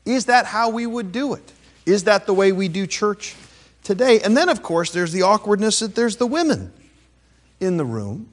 Is 0.05 0.25
that 0.25 0.45
how 0.45 0.69
we 0.69 0.85
would 0.85 1.11
do 1.11 1.33
it? 1.33 1.53
Is 1.85 2.05
that 2.05 2.25
the 2.25 2.33
way 2.33 2.51
we 2.51 2.67
do 2.67 2.85
church? 2.85 3.35
Today. 3.83 4.19
And 4.21 4.35
then, 4.35 4.49
of 4.49 4.61
course, 4.61 4.91
there's 4.91 5.11
the 5.11 5.23
awkwardness 5.23 5.79
that 5.79 5.95
there's 5.95 6.17
the 6.17 6.27
women 6.27 6.71
in 7.59 7.77
the 7.77 7.85
room. 7.85 8.29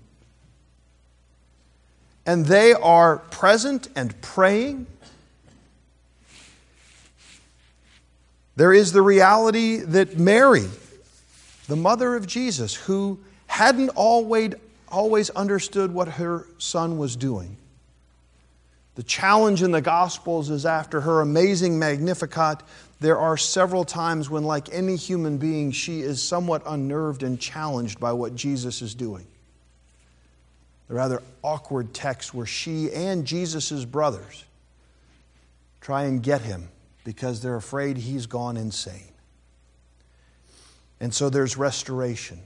And 2.27 2.47
they 2.47 2.75
are 2.75 3.19
present 3.19 3.89
and 3.97 4.21
praying. 4.21 4.87
There 8.57 8.73
is 8.73 8.93
the 8.93 9.03
reality 9.03 9.77
that 9.77 10.19
Mary, 10.19 10.67
the 11.69 11.77
mother 11.77 12.17
of 12.17 12.27
Jesus, 12.27 12.75
who 12.75 13.21
hadn't 13.47 13.91
always, 13.91 14.55
always 14.89 15.31
understood 15.31 15.95
what 15.95 16.09
her 16.09 16.45
son 16.59 16.99
was 16.99 17.17
doing. 17.17 17.57
The 18.97 19.05
challenge 19.05 19.63
in 19.63 19.71
the 19.71 19.81
Gospels 19.81 20.51
is 20.51 20.67
after 20.67 21.03
her 21.03 21.21
amazing 21.21 21.79
Magnificat, 21.79 22.63
there 23.01 23.19
are 23.19 23.37
several 23.37 23.85
times 23.85 24.29
when, 24.29 24.43
like 24.45 24.69
any 24.73 24.97
human 24.97 25.39
being, 25.39 25.71
she 25.71 26.01
is 26.01 26.23
somewhat 26.23 26.63
unnerved 26.67 27.23
and 27.23 27.39
challenged 27.39 28.01
by 28.01 28.13
what 28.13 28.35
Jesus 28.35 28.83
is 28.83 28.95
doing. 28.95 29.27
The 30.89 30.95
rather 30.95 31.23
awkward 31.43 31.95
text 31.95 32.35
where 32.35 32.47
she 32.47 32.91
and 32.93 33.25
Jesus' 33.25 33.85
brothers 33.85 34.45
try 35.81 36.05
and 36.05 36.23
get 36.23 36.41
him 36.41 36.69
because 37.05 37.41
they're 37.41 37.57
afraid 37.57 37.99
he's 37.99 38.27
gone 38.27 38.57
insane. 38.57 39.13
And 40.99 41.15
so 41.15 41.31
there's 41.31 41.57
restoration. 41.57 42.41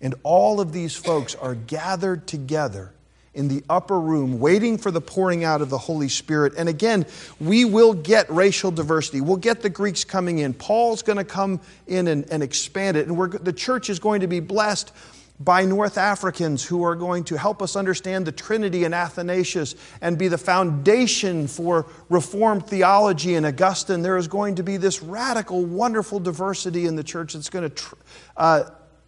And 0.00 0.14
all 0.22 0.60
of 0.60 0.72
these 0.72 0.96
folks 0.96 1.34
are 1.36 1.54
gathered 1.54 2.26
together 2.26 2.93
in 3.34 3.48
the 3.48 3.62
upper 3.68 3.98
room 3.98 4.38
waiting 4.38 4.78
for 4.78 4.90
the 4.90 5.00
pouring 5.00 5.44
out 5.44 5.60
of 5.60 5.70
the 5.70 5.78
Holy 5.78 6.08
Spirit. 6.08 6.54
And 6.56 6.68
again, 6.68 7.06
we 7.40 7.64
will 7.64 7.94
get 7.94 8.30
racial 8.30 8.70
diversity. 8.70 9.20
We'll 9.20 9.36
get 9.36 9.60
the 9.60 9.70
Greeks 9.70 10.04
coming 10.04 10.38
in. 10.38 10.54
Paul's 10.54 11.02
going 11.02 11.18
to 11.18 11.24
come 11.24 11.60
in 11.86 12.08
and, 12.08 12.30
and 12.30 12.42
expand 12.42 12.96
it. 12.96 13.08
And 13.08 13.32
the 13.32 13.52
church 13.52 13.90
is 13.90 13.98
going 13.98 14.20
to 14.20 14.26
be 14.26 14.40
blessed 14.40 14.92
by 15.40 15.64
North 15.64 15.98
Africans 15.98 16.64
who 16.64 16.84
are 16.84 16.94
going 16.94 17.24
to 17.24 17.36
help 17.36 17.60
us 17.60 17.74
understand 17.74 18.24
the 18.24 18.32
Trinity 18.32 18.84
and 18.84 18.94
Athanasius 18.94 19.74
and 20.00 20.16
be 20.16 20.28
the 20.28 20.38
foundation 20.38 21.48
for 21.48 21.86
Reformed 22.08 22.66
theology 22.66 23.34
in 23.34 23.44
Augustine. 23.44 24.02
There 24.02 24.16
is 24.16 24.28
going 24.28 24.54
to 24.56 24.62
be 24.62 24.76
this 24.76 25.02
radical, 25.02 25.64
wonderful 25.64 26.20
diversity 26.20 26.86
in 26.86 26.94
the 26.94 27.02
church 27.02 27.32
that's 27.32 27.50
going 27.50 27.68
to 27.68 27.74
tr- 27.74 27.94
uh, 28.36 28.64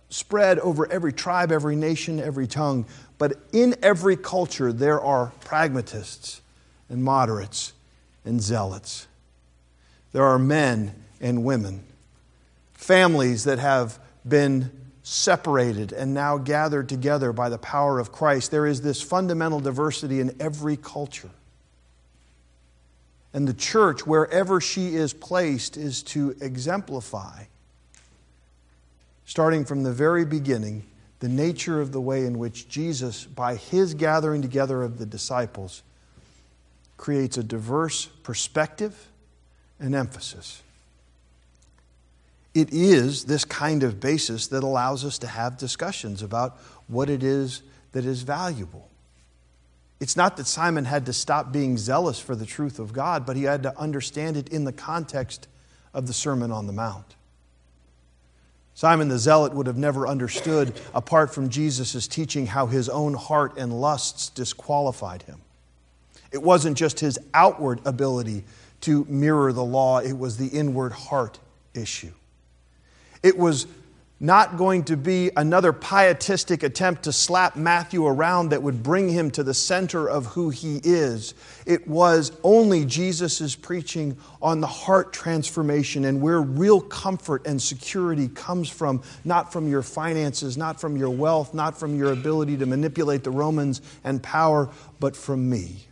spread 0.09 0.59
over 0.61 0.91
every 0.91 1.13
tribe, 1.13 1.53
every 1.53 1.77
nation, 1.77 2.21
every 2.21 2.47
tongue. 2.47 2.87
But 3.19 3.35
in 3.53 3.75
every 3.83 4.17
culture, 4.17 4.73
there 4.73 5.01
are 5.01 5.33
pragmatists 5.41 6.43
and 6.89 7.03
moderates 7.03 7.73
and 8.25 8.43
zealots. 8.43 9.07
There 10.13 10.25
are 10.25 10.39
men 10.39 10.95
and 11.21 11.45
women, 11.45 11.85
families 12.75 13.45
that 13.45 13.59
have 13.59 13.99
been 14.27 14.71
separated 15.03 15.93
and 15.93 16.13
now 16.13 16.37
gathered 16.37 16.89
together 16.89 17.33
by 17.33 17.49
the 17.49 17.59
power 17.59 17.99
of 18.01 18.11
Christ. 18.11 18.51
There 18.51 18.67
is 18.67 18.83
this 18.83 19.01
fundamental 19.01 19.61
diversity 19.61 20.21
in 20.21 20.35
every 20.41 20.77
culture. 20.77 21.31
And 23.33 23.47
the 23.47 23.55
church, 23.55 24.07
wherever 24.07 24.61
she 24.61 24.95
is 24.95 25.13
placed, 25.13 25.77
is 25.77 26.03
to 26.05 26.35
exemplify, 26.41 27.45
starting 29.27 29.65
from 29.65 29.83
the 29.83 29.93
very 29.93 30.25
beginning, 30.25 30.85
the 31.21 31.29
nature 31.29 31.81
of 31.81 31.93
the 31.93 32.01
way 32.01 32.27
in 32.27 32.39
which 32.39 32.69
Jesus, 32.69 33.25
by 33.25 33.57
his 33.57 33.95
gathering 33.95 34.43
together 34.43 34.83
of 34.83 34.99
the 34.99 35.07
disciples, 35.07 35.83
creates 36.97 37.37
a 37.37 37.43
diverse 37.43 38.07
perspective 38.07 39.09
and 39.79 39.95
emphasis. 39.95 40.63
It 42.55 42.73
is 42.73 43.25
this 43.25 43.45
kind 43.45 43.83
of 43.83 44.01
basis 44.01 44.47
that 44.49 44.63
allows 44.63 45.05
us 45.05 45.19
to 45.19 45.27
have 45.27 45.59
discussions 45.59 46.23
about 46.23 46.59
what 46.87 47.11
it 47.11 47.23
is 47.23 47.63
that 47.93 48.05
is 48.05 48.23
valuable. 48.23 48.89
It's 50.01 50.17
not 50.17 50.37
that 50.37 50.47
Simon 50.47 50.85
had 50.85 51.07
to 51.07 51.13
stop 51.13 51.53
being 51.53 51.79
zealous 51.79 52.19
for 52.19 52.35
the 52.35 52.47
truth 52.47 52.79
of 52.79 52.93
God, 52.93 53.25
but 53.25 53.37
he 53.37 53.45
had 53.45 53.63
to 53.63 53.79
understand 53.79 54.37
it 54.37 54.49
in 54.49 54.65
the 54.65 54.73
context 54.73 55.49
of 55.95 56.07
the 56.07 56.13
Sermon 56.13 56.53
on 56.53 56.67
the 56.67 56.73
Mount. 56.73 57.15
Simon 58.77 59.09
the 59.09 59.19
Zealot 59.19 59.55
would 59.55 59.67
have 59.67 59.79
never 59.79 60.07
understood, 60.07 60.79
apart 60.95 61.33
from 61.33 61.49
Jesus' 61.49 62.07
teaching, 62.07 62.45
how 62.45 62.67
his 62.67 62.91
own 62.91 63.15
heart 63.15 63.57
and 63.57 63.81
lusts 63.81 64.29
disqualified 64.29 65.23
him. 65.23 65.41
It 66.31 66.43
wasn't 66.43 66.77
just 66.77 67.01
his 67.01 67.19
outward 67.33 67.81
ability 67.87 68.45
to 68.83 69.07
mirror 69.09 69.55
the 69.55 69.65
law, 69.65 70.01
it 70.01 70.13
was 70.13 70.37
the 70.37 70.49
inward 70.49 70.93
heart 70.93 71.39
issue. 71.73 72.13
It 73.23 73.39
was 73.39 73.67
not 74.19 74.57
going 74.57 74.83
to 74.85 74.97
be 74.97 75.31
another 75.37 75.73
pietistic 75.73 76.63
attempt 76.63 77.03
to 77.03 77.13
slap 77.13 77.55
Matthew 77.55 78.07
around 78.07 78.49
that 78.49 78.63
would 78.63 78.83
bring 78.83 79.11
him 79.11 79.31
to 79.33 79.43
the 79.43 79.53
center 79.53 80.09
of 80.09 80.27
who 80.27 80.49
he 80.49 80.81
is. 80.83 81.35
It 81.67 81.87
was 81.87 82.33
only 82.43 82.87
Jesus' 82.87 83.55
preaching 83.55 84.17
on 84.41 84.61
the 84.61 84.67
heart 84.67 85.13
transformation 85.13 86.07
and 86.07 86.23
where 86.23 86.41
real 86.41 86.81
comfort 86.81 87.47
and 87.47 87.61
security 87.61 88.29
comes 88.29 88.71
from, 88.71 89.03
not 89.25 89.53
from 89.53 89.69
your 89.69 89.83
finances, 89.83 90.57
not 90.57 90.81
from 90.81 90.97
your 90.97 91.11
wealth, 91.11 91.53
not 91.53 91.79
from 91.79 91.95
your 91.95 92.13
ability 92.13 92.57
to 92.57 92.67
manipulate 92.67 93.23
the 93.23 93.31
Romans 93.31 93.83
and 94.03 94.23
power, 94.23 94.71
but 94.99 95.15
from 95.15 95.51
me 95.51 95.87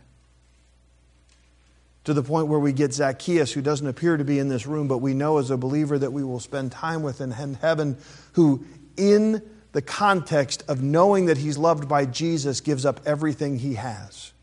to 2.05 2.13
the 2.13 2.23
point 2.23 2.47
where 2.47 2.59
we 2.59 2.71
get 2.71 2.93
Zacchaeus, 2.93 3.51
who 3.51 3.61
doesn't 3.61 3.87
appear 3.87 4.15
to 4.15 4.23
be 4.23 4.39
in 4.39 4.47
this 4.47 4.65
room, 4.65 4.87
but 4.87 4.99
we 4.99 5.13
know 5.13 5.39
as 5.39 5.49
a 5.49 5.57
believer 5.57 5.97
that 5.97 6.13
we 6.13 6.23
will 6.23 6.39
spend 6.39 6.71
time 6.71 7.03
with 7.03 7.19
in 7.19 7.31
heaven, 7.31 7.97
who, 8.33 8.63
in 8.95 9.41
the 9.71 9.81
context 9.81 10.63
of 10.67 10.81
knowing 10.81 11.25
that 11.25 11.37
he's 11.37 11.57
loved 11.57 11.89
by 11.89 12.05
Jesus, 12.05 12.61
gives 12.61 12.85
up 12.85 13.01
everything 13.05 13.57
he 13.57 13.73
has, 13.73 14.33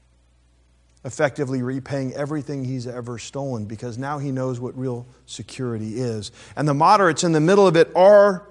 effectively 1.05 1.63
repaying 1.63 2.13
everything 2.15 2.65
he's 2.65 2.89
ever 2.89 3.17
stolen 3.17 3.65
because 3.65 3.97
now 3.97 4.19
he 4.19 4.33
knows 4.33 4.59
what 4.59 4.77
real 4.77 5.07
security 5.27 6.01
is. 6.01 6.33
And 6.57 6.67
the 6.69 6.75
moderates 6.75 7.23
in 7.23 7.31
the 7.31 7.41
middle 7.41 7.67
of 7.67 7.77
it 7.77 7.95
are 7.95 8.47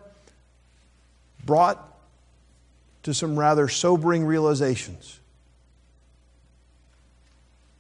brought 1.46 1.86
to 3.04 3.14
some 3.14 3.38
rather 3.38 3.68
sobering 3.68 4.24
realizations. 4.24 5.21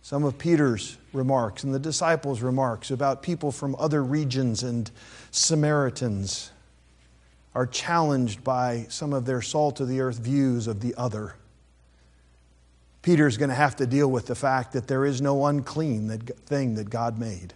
Some 0.01 0.24
of 0.24 0.38
Peter's 0.38 0.98
remarks 1.13 1.63
and 1.63 1.74
the 1.74 1.79
disciples' 1.79 2.41
remarks 2.41 2.91
about 2.91 3.22
people 3.22 3.51
from 3.51 3.75
other 3.77 4.03
regions 4.03 4.63
and 4.63 4.89
Samaritans 5.29 6.51
are 7.53 7.67
challenged 7.67 8.43
by 8.43 8.86
some 8.89 9.13
of 9.13 9.25
their 9.25 9.41
salt 9.41 9.79
of 9.79 9.88
the 9.88 10.01
earth 10.01 10.20
views 10.20 10.67
of 10.67 10.79
the 10.79 10.96
other. 10.96 11.36
Peter's 13.01 13.38
going 13.38 13.50
to 13.50 13.55
have 13.55 13.75
to 13.75 13.86
deal 13.88 14.10
with 14.10 14.27
the 14.27 14.36
fact 14.36 14.74
that 14.74 14.88
there 14.88 15.05
is 15.05 15.22
no 15.22 15.46
unclean 15.46 16.10
thing 16.46 16.75
that 16.75 16.89
God 16.89 17.17
made, 17.17 17.53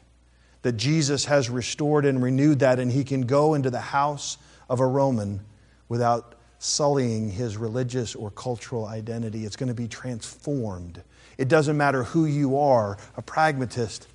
that 0.63 0.73
Jesus 0.73 1.25
has 1.25 1.49
restored 1.49 2.05
and 2.05 2.21
renewed 2.21 2.59
that, 2.59 2.79
and 2.79 2.91
he 2.91 3.03
can 3.03 3.21
go 3.21 3.53
into 3.53 3.69
the 3.69 3.79
house 3.79 4.37
of 4.69 4.79
a 4.79 4.87
Roman 4.87 5.41
without 5.87 6.35
sullying 6.59 7.29
his 7.29 7.57
religious 7.57 8.15
or 8.15 8.31
cultural 8.31 8.85
identity. 8.85 9.45
It's 9.45 9.55
going 9.55 9.69
to 9.69 9.75
be 9.75 9.87
transformed 9.87 11.01
it 11.37 11.47
doesn't 11.47 11.75
matter 11.75 12.03
who 12.03 12.25
you 12.25 12.57
are 12.57 12.97
a 13.17 13.21
pragmatist, 13.21 14.07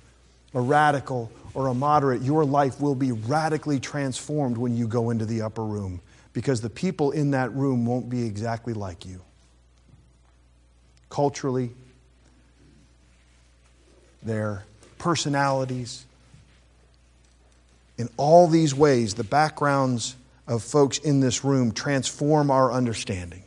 a 0.53 0.61
radical, 0.61 1.31
or 1.53 1.67
a 1.67 1.73
moderate, 1.73 2.21
your 2.21 2.45
life 2.45 2.79
will 2.79 2.95
be 2.95 3.11
radically 3.11 3.79
transformed 3.79 4.57
when 4.57 4.75
you 4.75 4.87
go 4.87 5.09
into 5.09 5.25
the 5.25 5.41
upper 5.41 5.63
room 5.63 5.99
because 6.33 6.61
the 6.61 6.69
people 6.69 7.11
in 7.11 7.31
that 7.31 7.53
room 7.53 7.85
won't 7.85 8.09
be 8.09 8.25
exactly 8.25 8.73
like 8.73 9.05
you. 9.05 9.21
Culturally, 11.09 11.71
their 14.23 14.63
personalities, 14.97 16.05
in 17.97 18.07
all 18.15 18.47
these 18.47 18.73
ways, 18.73 19.13
the 19.13 19.25
backgrounds 19.25 20.15
of 20.47 20.63
folks 20.63 20.97
in 20.97 21.19
this 21.19 21.43
room 21.43 21.71
transform 21.71 22.51
our 22.51 22.71
understandings. 22.71 23.45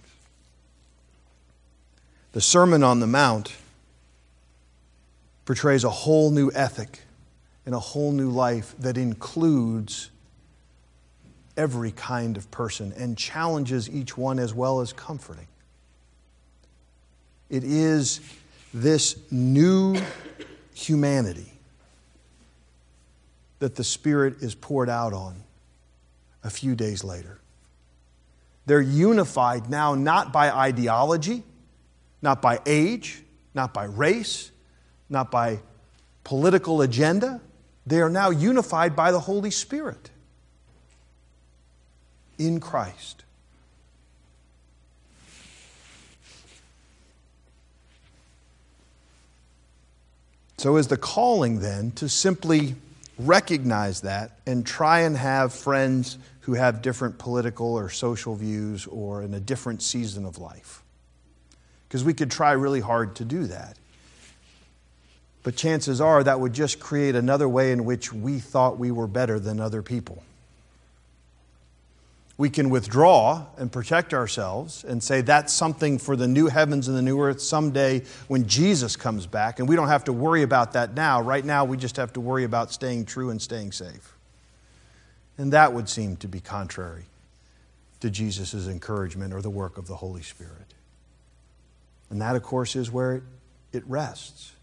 The 2.32 2.40
Sermon 2.40 2.82
on 2.82 3.00
the 3.00 3.06
Mount 3.06 3.54
portrays 5.44 5.84
a 5.84 5.90
whole 5.90 6.30
new 6.30 6.50
ethic 6.52 7.00
and 7.66 7.74
a 7.74 7.78
whole 7.78 8.12
new 8.12 8.30
life 8.30 8.74
that 8.78 8.96
includes 8.96 10.10
every 11.56 11.92
kind 11.92 12.36
of 12.36 12.50
person 12.50 12.92
and 12.96 13.16
challenges 13.16 13.88
each 13.88 14.16
one 14.16 14.38
as 14.38 14.52
well 14.52 14.80
as 14.80 14.92
comforting. 14.92 15.46
It 17.48 17.62
is 17.62 18.20
this 18.72 19.16
new 19.30 19.96
humanity 20.74 21.52
that 23.60 23.76
the 23.76 23.84
Spirit 23.84 24.42
is 24.42 24.54
poured 24.54 24.88
out 24.88 25.12
on 25.12 25.36
a 26.44 26.50
few 26.50 26.76
days 26.76 27.02
later. 27.02 27.40
They're 28.66 28.80
unified 28.80 29.68
now 29.68 29.94
not 29.94 30.32
by 30.32 30.50
ideology, 30.50 31.42
not 32.22 32.40
by 32.40 32.60
age, 32.66 33.22
not 33.54 33.74
by 33.74 33.84
race, 33.84 34.50
not 35.08 35.30
by 35.30 35.60
political 36.22 36.82
agenda. 36.82 37.40
They 37.86 38.00
are 38.00 38.08
now 38.08 38.30
unified 38.30 38.94
by 38.94 39.10
the 39.10 39.20
Holy 39.20 39.50
Spirit 39.50 40.10
in 42.38 42.60
Christ. 42.60 43.24
So, 50.56 50.76
is 50.76 50.88
the 50.88 50.96
calling 50.96 51.60
then 51.60 51.90
to 51.92 52.08
simply 52.08 52.76
recognize 53.18 54.02
that 54.02 54.38
and 54.46 54.66
try 54.66 55.00
and 55.00 55.16
have 55.16 55.52
friends 55.52 56.18
who 56.40 56.54
have 56.54 56.82
different 56.82 57.18
political 57.18 57.74
or 57.74 57.88
social 57.88 58.34
views 58.34 58.86
or 58.86 59.22
in 59.22 59.34
a 59.34 59.40
different 59.40 59.82
season 59.82 60.24
of 60.24 60.38
life? 60.38 60.82
Because 61.88 62.04
we 62.04 62.14
could 62.14 62.30
try 62.30 62.52
really 62.52 62.80
hard 62.80 63.16
to 63.16 63.24
do 63.24 63.46
that. 63.46 63.78
But 65.42 65.56
chances 65.56 66.00
are 66.00 66.24
that 66.24 66.40
would 66.40 66.54
just 66.54 66.80
create 66.80 67.14
another 67.14 67.48
way 67.48 67.70
in 67.70 67.84
which 67.84 68.12
we 68.12 68.38
thought 68.38 68.78
we 68.78 68.90
were 68.90 69.06
better 69.06 69.38
than 69.38 69.60
other 69.60 69.82
people. 69.82 70.22
We 72.36 72.50
can 72.50 72.68
withdraw 72.68 73.46
and 73.56 73.70
protect 73.70 74.12
ourselves 74.12 74.82
and 74.82 75.00
say 75.00 75.20
that's 75.20 75.52
something 75.52 75.98
for 75.98 76.16
the 76.16 76.26
new 76.26 76.48
heavens 76.48 76.88
and 76.88 76.96
the 76.96 77.02
new 77.02 77.20
earth 77.20 77.40
someday 77.40 78.02
when 78.26 78.48
Jesus 78.48 78.96
comes 78.96 79.26
back. 79.26 79.60
And 79.60 79.68
we 79.68 79.76
don't 79.76 79.88
have 79.88 80.04
to 80.04 80.12
worry 80.12 80.42
about 80.42 80.72
that 80.72 80.94
now. 80.94 81.22
Right 81.22 81.44
now, 81.44 81.64
we 81.64 81.76
just 81.76 81.96
have 81.96 82.12
to 82.14 82.20
worry 82.20 82.42
about 82.42 82.72
staying 82.72 83.06
true 83.06 83.30
and 83.30 83.40
staying 83.40 83.70
safe. 83.70 84.16
And 85.38 85.52
that 85.52 85.72
would 85.72 85.88
seem 85.88 86.16
to 86.16 86.28
be 86.28 86.40
contrary 86.40 87.04
to 88.00 88.10
Jesus' 88.10 88.66
encouragement 88.66 89.32
or 89.32 89.40
the 89.40 89.50
work 89.50 89.78
of 89.78 89.86
the 89.86 89.96
Holy 89.96 90.22
Spirit. 90.22 90.74
And 92.10 92.20
that, 92.20 92.34
of 92.34 92.42
course, 92.42 92.74
is 92.74 92.90
where 92.90 93.22
it 93.72 93.84
rests. 93.86 94.53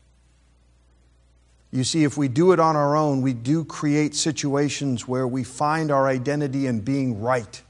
You 1.72 1.86
see, 1.86 2.04
if 2.04 2.18
we 2.18 2.28
do 2.28 2.52
it 2.52 2.60
on 2.60 2.76
our 2.76 2.98
own, 2.98 3.22
we 3.22 3.34
do 3.34 3.64
create 3.64 4.14
situations 4.14 5.08
where 5.08 5.26
we 5.26 5.44
find 5.44 5.90
our 5.90 6.08
identity 6.08 6.68
in 6.68 6.82
being 6.82 7.22
right, 7.22 7.62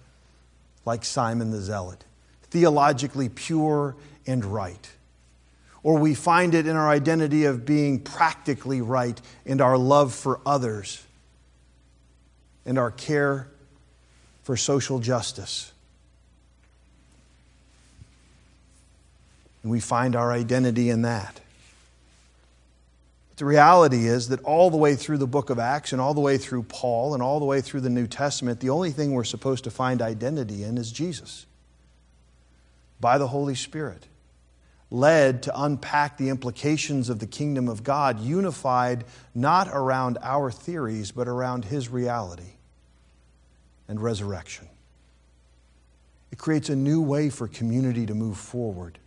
like 0.86 1.06
Simon 1.06 1.52
the 1.52 1.62
Zealot, 1.62 2.04
theologically 2.50 3.30
pure 3.30 3.96
and 4.26 4.44
right. 4.44 4.90
Or 5.84 6.00
we 6.00 6.16
find 6.16 6.56
it 6.56 6.66
in 6.66 6.76
our 6.76 6.90
identity 6.90 7.46
of 7.46 7.66
being 7.66 8.00
practically 8.00 8.82
right 8.82 9.20
and 9.46 9.62
our 9.62 9.78
love 9.78 10.14
for 10.14 10.42
others 10.46 11.04
and 12.66 12.78
our 12.78 12.92
care 12.92 13.48
for 14.44 14.58
social 14.58 15.00
justice. 15.00 15.72
And 19.62 19.72
we 19.72 19.80
find 19.80 20.16
our 20.16 20.32
identity 20.32 20.90
in 20.90 21.04
that. 21.04 21.40
The 23.38 23.46
reality 23.46 24.08
is 24.08 24.30
that 24.30 24.42
all 24.44 24.70
the 24.70 24.78
way 24.78 24.96
through 24.96 25.18
the 25.18 25.28
book 25.28 25.50
of 25.50 25.58
Acts 25.58 25.94
and 25.94 26.02
all 26.02 26.14
the 26.14 26.22
way 26.22 26.38
through 26.38 26.64
Paul 26.64 27.14
and 27.14 27.24
all 27.24 27.40
the 27.40 27.46
way 27.46 27.62
through 27.62 27.82
the 27.82 27.90
New 27.90 28.06
Testament, 28.06 28.60
the 28.60 28.70
only 28.70 28.92
thing 28.92 29.14
we're 29.14 29.24
supposed 29.24 29.64
to 29.64 29.72
find 29.72 30.02
identity 30.02 30.64
in 30.64 30.78
is 30.78 30.92
Jesus 30.92 31.46
by 33.02 33.18
the 33.18 33.28
Holy 33.28 33.56
Spirit, 33.56 34.06
led 34.92 35.44
to 35.44 35.62
unpack 35.64 36.18
the 36.18 36.30
implications 36.30 37.10
of 37.10 37.20
the 37.20 37.26
kingdom 37.26 37.68
of 37.68 37.84
God, 37.84 38.20
unified 38.20 39.06
not 39.34 39.68
around 39.70 40.20
our 40.22 40.52
theories, 40.52 41.12
but 41.12 41.28
around 41.28 41.66
His 41.66 41.90
reality 41.90 42.54
and 43.88 44.00
resurrection. 44.00 44.68
It 46.32 46.38
creates 46.38 46.70
a 46.70 46.76
new 46.76 47.02
way 47.02 47.30
for 47.30 47.48
community 47.48 48.06
to 48.06 48.14
move 48.14 48.38
forward. 48.38 49.00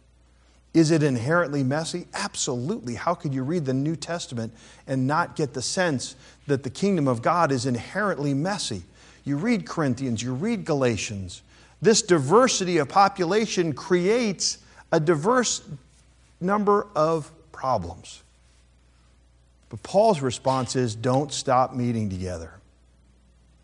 Is 0.74 0.90
it 0.90 1.04
inherently 1.04 1.62
messy? 1.62 2.08
Absolutely. 2.12 2.96
How 2.96 3.14
could 3.14 3.32
you 3.32 3.44
read 3.44 3.64
the 3.64 3.72
New 3.72 3.94
Testament 3.94 4.52
and 4.88 5.06
not 5.06 5.36
get 5.36 5.54
the 5.54 5.62
sense 5.62 6.16
that 6.48 6.64
the 6.64 6.70
kingdom 6.70 7.06
of 7.06 7.22
God 7.22 7.52
is 7.52 7.64
inherently 7.64 8.34
messy? 8.34 8.82
You 9.24 9.36
read 9.36 9.66
Corinthians, 9.66 10.20
you 10.20 10.34
read 10.34 10.64
Galatians. 10.64 11.42
This 11.80 12.02
diversity 12.02 12.78
of 12.78 12.88
population 12.88 13.72
creates 13.72 14.58
a 14.90 14.98
diverse 14.98 15.62
number 16.40 16.88
of 16.96 17.30
problems. 17.52 18.22
But 19.70 19.82
Paul's 19.82 20.20
response 20.20 20.76
is 20.76 20.94
don't 20.94 21.32
stop 21.32 21.74
meeting 21.74 22.10
together. 22.10 22.52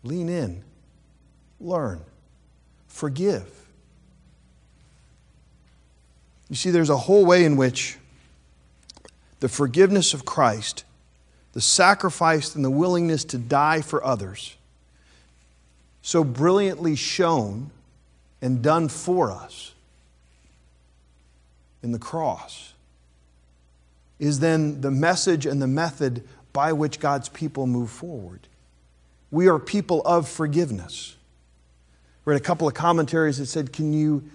Lean 0.03 0.29
in, 0.29 0.63
learn, 1.59 2.01
forgive. 2.87 3.60
You 6.51 6.57
see, 6.57 6.69
there's 6.69 6.89
a 6.89 6.97
whole 6.97 7.25
way 7.25 7.45
in 7.45 7.55
which 7.55 7.97
the 9.39 9.47
forgiveness 9.47 10.13
of 10.13 10.25
Christ, 10.25 10.83
the 11.53 11.61
sacrifice 11.61 12.55
and 12.55 12.65
the 12.65 12.69
willingness 12.69 13.23
to 13.23 13.37
die 13.37 13.79
for 13.79 14.03
others, 14.03 14.57
so 16.01 16.25
brilliantly 16.25 16.97
shown 16.97 17.71
and 18.41 18.61
done 18.61 18.89
for 18.89 19.31
us 19.31 19.73
in 21.81 21.93
the 21.93 21.99
cross 21.99 22.73
is 24.19 24.41
then 24.41 24.81
the 24.81 24.91
message 24.91 25.45
and 25.45 25.61
the 25.61 25.67
method 25.67 26.21
by 26.51 26.73
which 26.73 26.99
God's 26.99 27.29
people 27.29 27.65
move 27.65 27.89
forward. 27.89 28.41
We 29.31 29.47
are 29.47 29.57
people 29.57 30.01
of 30.01 30.27
forgiveness. 30.27 31.15
Read 32.25 32.35
a 32.35 32.43
couple 32.43 32.67
of 32.67 32.73
commentaries 32.73 33.37
that 33.37 33.45
said, 33.45 33.71
Can 33.71 33.93
you 33.93 34.29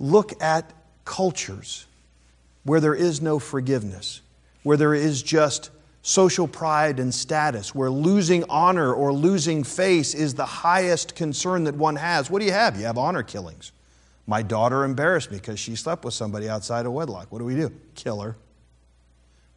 look 0.00 0.42
at 0.42 0.72
cultures 1.04 1.86
where 2.64 2.80
there 2.80 2.94
is 2.94 3.20
no 3.20 3.38
forgiveness, 3.38 4.20
where 4.62 4.76
there 4.76 4.94
is 4.94 5.22
just 5.22 5.70
social 6.02 6.48
pride 6.48 6.98
and 6.98 7.14
status, 7.14 7.74
where 7.74 7.90
losing 7.90 8.44
honor 8.48 8.92
or 8.92 9.12
losing 9.12 9.64
face 9.64 10.14
is 10.14 10.34
the 10.34 10.44
highest 10.44 11.14
concern 11.14 11.64
that 11.64 11.74
one 11.74 11.96
has? 11.96 12.30
What 12.30 12.40
do 12.40 12.44
you 12.44 12.52
have? 12.52 12.76
You 12.76 12.86
have 12.86 12.98
honor 12.98 13.22
killings. 13.22 13.72
My 14.26 14.42
daughter 14.42 14.84
embarrassed 14.84 15.30
me 15.30 15.38
because 15.38 15.58
she 15.58 15.76
slept 15.76 16.04
with 16.04 16.14
somebody 16.14 16.48
outside 16.48 16.86
of 16.86 16.92
wedlock. 16.92 17.30
What 17.30 17.38
do 17.38 17.44
we 17.44 17.54
do? 17.54 17.72
Kill 17.94 18.20
her. 18.20 18.36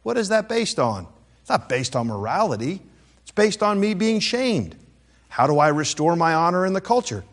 What 0.02 0.16
is 0.16 0.28
that 0.28 0.48
based 0.48 0.78
on? 0.78 1.06
It's 1.40 1.50
not 1.50 1.68
based 1.68 1.94
on 1.94 2.08
morality, 2.08 2.80
it's 3.22 3.30
based 3.32 3.62
on 3.62 3.78
me 3.78 3.94
being 3.94 4.20
shamed. 4.20 4.76
How 5.28 5.46
do 5.46 5.58
I 5.58 5.68
restore 5.68 6.16
my 6.16 6.34
honor 6.34 6.64
in 6.64 6.72
the 6.72 6.80
culture? 6.80 7.24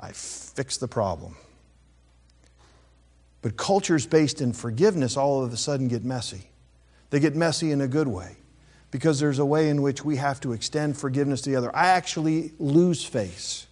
I 0.00 0.12
fix 0.12 0.76
the 0.76 0.88
problem. 0.88 1.36
But 3.44 3.58
cultures 3.58 4.06
based 4.06 4.40
in 4.40 4.54
forgiveness 4.54 5.18
all 5.18 5.44
of 5.44 5.52
a 5.52 5.58
sudden 5.58 5.86
get 5.86 6.02
messy. 6.02 6.48
They 7.10 7.20
get 7.20 7.36
messy 7.36 7.72
in 7.72 7.82
a 7.82 7.86
good 7.86 8.08
way 8.08 8.36
because 8.90 9.20
there's 9.20 9.38
a 9.38 9.44
way 9.44 9.68
in 9.68 9.82
which 9.82 10.02
we 10.02 10.16
have 10.16 10.40
to 10.40 10.54
extend 10.54 10.96
forgiveness 10.96 11.42
to 11.42 11.50
the 11.50 11.56
other. 11.56 11.76
I 11.76 11.88
actually 11.88 12.52
lose 12.58 13.04
face. 13.04 13.66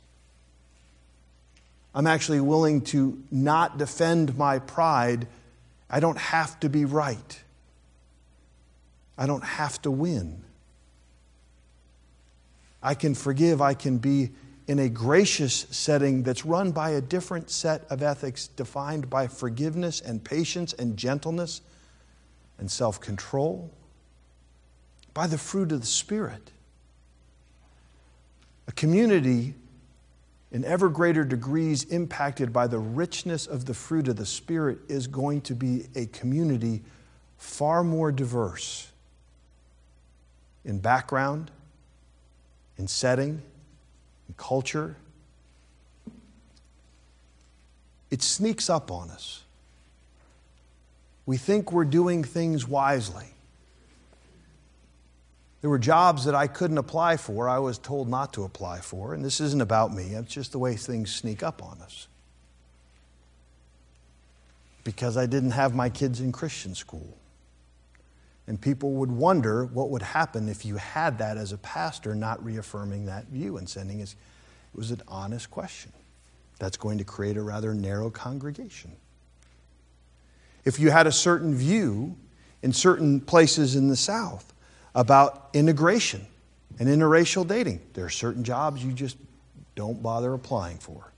I'm 1.95 2.07
actually 2.07 2.41
willing 2.41 2.83
to 2.83 3.19
not 3.31 3.79
defend 3.79 4.37
my 4.37 4.59
pride. 4.59 5.27
I 5.89 6.01
don't 6.01 6.19
have 6.19 6.61
to 6.61 6.69
be 6.69 6.85
right. 6.85 7.43
I 9.17 9.25
don't 9.25 9.45
have 9.45 9.81
to 9.83 9.91
win. 9.91 10.45
I 12.83 12.93
can 12.93 13.15
forgive, 13.15 13.63
I 13.63 13.73
can 13.73 13.97
be 13.97 14.33
in 14.67 14.79
a 14.79 14.89
gracious 14.89 15.67
setting 15.71 16.23
that's 16.23 16.45
run 16.45 16.71
by 16.71 16.91
a 16.91 17.01
different 17.01 17.51
set 17.51 17.85
of 17.91 18.03
ethics 18.03 18.49
defined 18.49 19.11
by 19.11 19.27
forgiveness 19.27 20.01
and 20.01 20.23
patience 20.23 20.73
and 20.73 20.97
gentleness 20.97 21.63
and 22.59 22.71
self 22.71 23.01
control, 23.01 23.71
by 25.15 25.27
the 25.27 25.39
fruit 25.39 25.73
of 25.73 25.81
the 25.81 25.87
Spirit. 25.87 26.53
A 28.69 28.73
community 28.73 29.55
in 30.53 30.65
ever 30.65 30.89
greater 30.89 31.25
degrees 31.25 31.85
impacted 31.85 32.53
by 32.53 32.67
the 32.67 32.79
richness 32.79 33.47
of 33.47 33.65
the 33.65 33.75
fruit 33.75 34.07
of 34.07 34.17
the 34.17 34.27
Spirit 34.27 34.79
is 34.89 35.07
going 35.07 35.41
to 35.41 35.55
be 35.55 35.87
a 35.97 36.07
community 36.07 36.83
far 37.37 37.83
more 37.83 38.13
diverse 38.13 38.89
in 40.65 40.79
background, 40.79 41.51
in 42.79 42.87
setting, 42.87 43.43
in 44.29 44.35
culture. 44.37 44.97
It 48.11 48.23
sneaks 48.23 48.69
up 48.69 48.91
on 48.91 49.11
us. 49.11 49.43
We 51.25 51.37
think 51.37 51.73
we're 51.73 51.85
doing 51.85 52.25
things 52.25 52.67
wisely. 52.67 53.27
There 55.61 55.71
were 55.71 55.79
jobs 55.79 56.25
that 56.25 56.35
I 56.35 56.49
couldn't 56.49 56.79
apply 56.79 57.17
for, 57.17 57.49
I 57.49 57.61
was 57.61 57.79
told 57.79 58.09
not 58.09 58.33
to 58.33 58.43
apply 58.43 58.81
for, 58.81 59.15
and 59.15 59.25
this 59.25 59.41
isn't 59.41 59.63
about 59.63 59.95
me, 59.95 60.15
it's 60.15 60.33
just 60.33 60.51
the 60.53 60.59
way 60.59 60.75
things 60.75 61.15
sneak 61.15 61.43
up 61.43 61.63
on 61.63 61.81
us. 61.81 62.09
Because 64.83 65.17
I 65.17 65.27
didn't 65.27 65.53
have 65.53 65.73
my 65.73 65.89
kids 65.89 66.21
in 66.21 66.33
Christian 66.33 66.75
school. 66.75 67.17
And 68.47 68.61
people 68.61 68.93
would 68.95 69.13
wonder 69.13 69.67
what 69.67 69.91
would 69.91 70.03
happen 70.03 70.49
if 70.49 70.65
you 70.65 70.77
had 70.77 71.19
that 71.19 71.37
as 71.37 71.53
a 71.53 71.59
pastor, 71.59 72.15
not 72.15 72.45
reaffirming 72.45 73.07
that 73.07 73.27
view 73.27 73.57
and 73.57 73.69
sending 73.69 74.01
it. 74.01 74.15
It 74.75 74.79
was 74.79 74.91
an 74.91 75.03
honest 75.07 75.51
question. 75.51 75.93
That's 76.59 76.77
going 76.77 76.99
to 76.99 77.05
create 77.05 77.37
a 77.37 77.43
rather 77.43 77.75
narrow 77.75 78.11
congregation. 78.11 78.93
If 80.65 80.79
you 80.79 80.91
had 80.91 81.07
a 81.07 81.13
certain 81.13 81.55
view 81.55 82.17
in 82.63 82.73
certain 82.73 83.21
places 83.21 83.77
in 83.77 83.89
the 83.89 83.97
South 83.97 84.53
about 84.95 85.49
integration 85.53 86.27
and 86.79 86.89
interracial 86.89 87.47
dating, 87.47 87.81
there 87.95 88.05
are 88.05 88.11
certain 88.11 88.45
jobs 88.45 88.85
you 88.85 88.93
just 88.93 89.17
don't 89.75 90.03
bother 90.03 90.35
applying 90.35 90.79
for. 90.79 91.13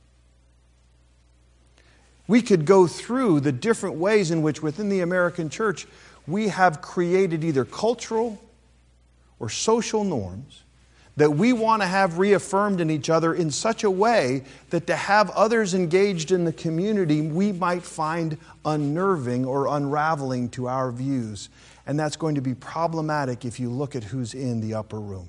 We 2.27 2.41
could 2.41 2.65
go 2.65 2.87
through 2.87 3.41
the 3.41 3.53
different 3.53 3.97
ways 3.97 4.31
in 4.31 4.41
which 4.41 4.63
within 4.63 4.89
the 4.89 5.01
American 5.01 5.51
church 5.51 5.87
we 6.27 6.49
have 6.49 6.81
created 6.81 7.45
either 7.45 7.65
cultural 7.65 8.41
or 9.39 9.49
social 9.49 10.05
norms 10.05 10.63
that 11.17 11.31
we 11.31 11.53
want 11.53 11.81
to 11.83 11.87
have 11.87 12.19
reaffirmed 12.19 12.81
in 12.81 12.91
each 12.91 13.09
other 13.09 13.35
in 13.35 13.51
such 13.51 13.85
a 13.85 13.91
way 13.91 14.43
that 14.71 14.87
to 14.89 14.97
have 14.97 15.31
others 15.31 15.75
engaged 15.75 16.33
in 16.33 16.45
the 16.45 16.53
community 16.53 17.21
we 17.21 17.53
might 17.53 17.85
find 17.85 18.37
unnerving 18.65 19.45
or 19.45 19.69
unraveling 19.69 20.49
to 20.49 20.67
our 20.67 20.91
views. 20.91 21.49
And 21.87 22.01
that's 22.01 22.17
going 22.17 22.35
to 22.35 22.41
be 22.41 22.55
problematic 22.55 23.45
if 23.45 23.61
you 23.61 23.71
look 23.71 23.95
at 23.95 24.03
who's 24.03 24.35
in 24.35 24.61
the 24.61 24.75
upper 24.75 24.99
room. 24.99 25.29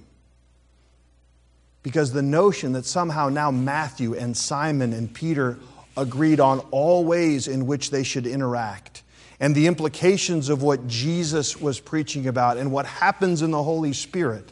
Because 1.83 2.11
the 2.11 2.23
notion 2.23 2.71
that 2.73 2.85
somehow 2.85 3.29
now 3.29 3.51
Matthew 3.51 4.15
and 4.15 4.35
Simon 4.35 4.91
and 4.91 5.13
Peter 5.13 5.59
agreed 5.95 6.39
on 6.39 6.59
all 6.71 7.05
ways 7.05 7.47
in 7.47 7.67
which 7.67 7.91
they 7.91 8.01
should 8.01 8.25
interact 8.25 9.03
and 9.39 9.53
the 9.53 9.67
implications 9.67 10.49
of 10.49 10.61
what 10.63 10.87
Jesus 10.87 11.59
was 11.59 11.79
preaching 11.79 12.27
about 12.27 12.57
and 12.57 12.71
what 12.71 12.85
happens 12.85 13.41
in 13.41 13.51
the 13.51 13.63
Holy 13.63 13.93
Spirit 13.93 14.51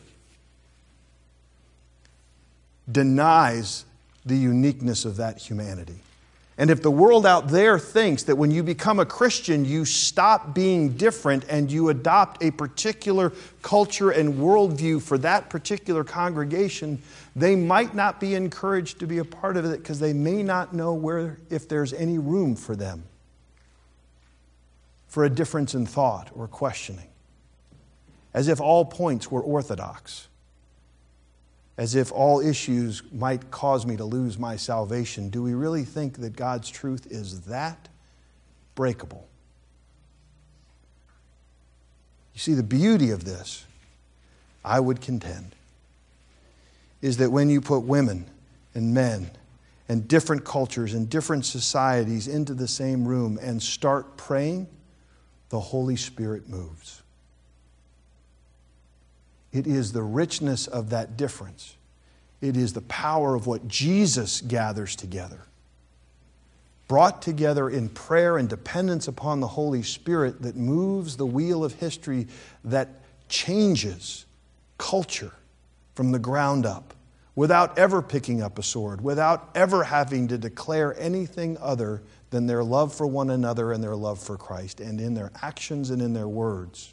denies 2.92 3.86
the 4.26 4.36
uniqueness 4.36 5.06
of 5.06 5.18
that 5.18 5.38
humanity. 5.38 5.96
And 6.56 6.70
if 6.70 6.84
the 6.84 6.92
world 6.92 7.26
out 7.26 7.48
there 7.48 7.80
thinks 7.80 8.24
that 8.24 8.36
when 8.36 8.52
you 8.52 8.62
become 8.62 9.00
a 9.00 9.06
Christian, 9.06 9.66
you 9.66 9.86
stop 9.86 10.54
being 10.54 10.90
different 10.90 11.46
and 11.50 11.72
you 11.72 11.90
adopt 11.90 12.44
a 12.44 12.52
particular 12.52 13.34
culture 13.64 14.12
and 14.12 14.36
worldview 14.36 15.02
for 15.02 15.18
that 15.20 15.50
particular 15.50 16.04
congregation, 16.04 17.02
they 17.36 17.56
might 17.56 17.96
not 17.96 18.20
be 18.20 18.36
encouraged 18.36 19.00
to 19.00 19.08
be 19.08 19.18
a 19.18 19.26
part 19.26 19.58
of 19.58 19.66
it 19.66 19.80
because 19.80 20.00
they 20.00 20.14
may 20.14 20.44
not 20.44 20.74
know 20.74 20.94
where, 20.94 21.40
if 21.50 21.68
there's 21.68 21.92
any 21.94 22.20
room 22.20 22.56
for 22.56 22.76
them 22.76 23.04
for 25.14 25.26
a 25.26 25.30
difference 25.30 25.76
in 25.76 25.86
thought 25.86 26.32
or 26.34 26.48
questioning, 26.48 27.06
as 28.34 28.48
if 28.48 28.60
all 28.60 28.84
points 28.84 29.30
were 29.30 29.44
orthodox, 29.44 30.28
as 31.78 31.94
if 31.94 32.12
all 32.12 32.40
issues 32.40 33.04
might 33.12 33.52
cause 33.52 33.86
me 33.86 33.96
to 33.96 34.06
lose 34.06 34.40
my 34.40 34.56
salvation. 34.56 35.30
Do 35.30 35.44
we 35.44 35.54
really 35.54 35.84
think 35.84 36.18
that 36.18 36.36
God's 36.36 36.68
truth 36.68 37.06
is 37.12 37.42
that 37.42 37.90
breakable? 38.74 39.28
You 42.34 42.40
see, 42.40 42.56
the 42.56 42.64
beauty 42.64 43.12
of 43.12 43.24
this, 43.24 43.68
I 44.66 44.80
would 44.80 45.00
contend, 45.00 45.54
is 47.04 47.18
that 47.18 47.32
when 47.32 47.52
you 47.52 47.62
put 47.62 47.82
women 47.82 48.26
and 48.74 48.96
men 48.96 49.30
and 49.88 50.08
different 50.08 50.44
cultures 50.44 50.96
and 50.96 51.08
different 51.08 51.46
societies 51.46 52.28
into 52.28 52.56
the 52.56 52.68
same 52.68 53.08
room 53.08 53.38
and 53.40 53.62
start 53.62 54.18
praying, 54.18 54.68
the 55.54 55.60
Holy 55.60 55.96
Spirit 55.96 56.50
moves. 56.50 57.04
It 59.52 59.68
is 59.68 59.92
the 59.92 60.02
richness 60.02 60.66
of 60.66 60.90
that 60.90 61.16
difference. 61.16 61.76
It 62.42 62.58
is 62.58 62.74
the 62.74 62.82
power 62.82 63.36
of 63.36 63.46
what 63.46 63.68
Jesus 63.68 64.42
gathers 64.42 64.96
together. 64.96 65.42
Brought 66.88 67.22
together 67.22 67.70
in 67.70 67.90
prayer 67.90 68.40
and 68.40 68.50
dependence 68.50 69.08
upon 69.08 69.42
the 69.42 69.48
Holy 69.48 69.84
Spirit 69.84 70.42
that 70.42 70.56
moves 70.56 71.18
the 71.18 71.28
wheel 71.28 71.64
of 71.64 71.74
history 71.74 72.26
that 72.64 72.90
changes 73.30 74.26
culture 74.80 75.34
from 75.94 76.12
the 76.12 76.18
ground 76.18 76.66
up 76.66 76.96
without 77.36 77.78
ever 77.78 78.02
picking 78.02 78.42
up 78.42 78.58
a 78.58 78.64
sword, 78.64 79.02
without 79.02 79.52
ever 79.54 79.84
having 79.84 80.30
to 80.30 80.38
declare 80.40 81.00
anything 81.00 81.60
other 81.62 82.02
than 82.34 82.48
their 82.48 82.64
love 82.64 82.92
for 82.92 83.06
one 83.06 83.30
another 83.30 83.72
and 83.72 83.84
their 83.84 83.96
love 83.96 84.18
for 84.18 84.38
Christ. 84.38 84.82
And 84.82 85.00
in 85.00 85.14
their 85.14 85.32
actions 85.44 85.92
and 85.92 86.02
in 86.02 86.14
their 86.14 86.28
words, 86.28 86.92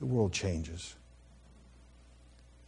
the 0.00 0.06
world 0.06 0.32
changes. 0.32 0.94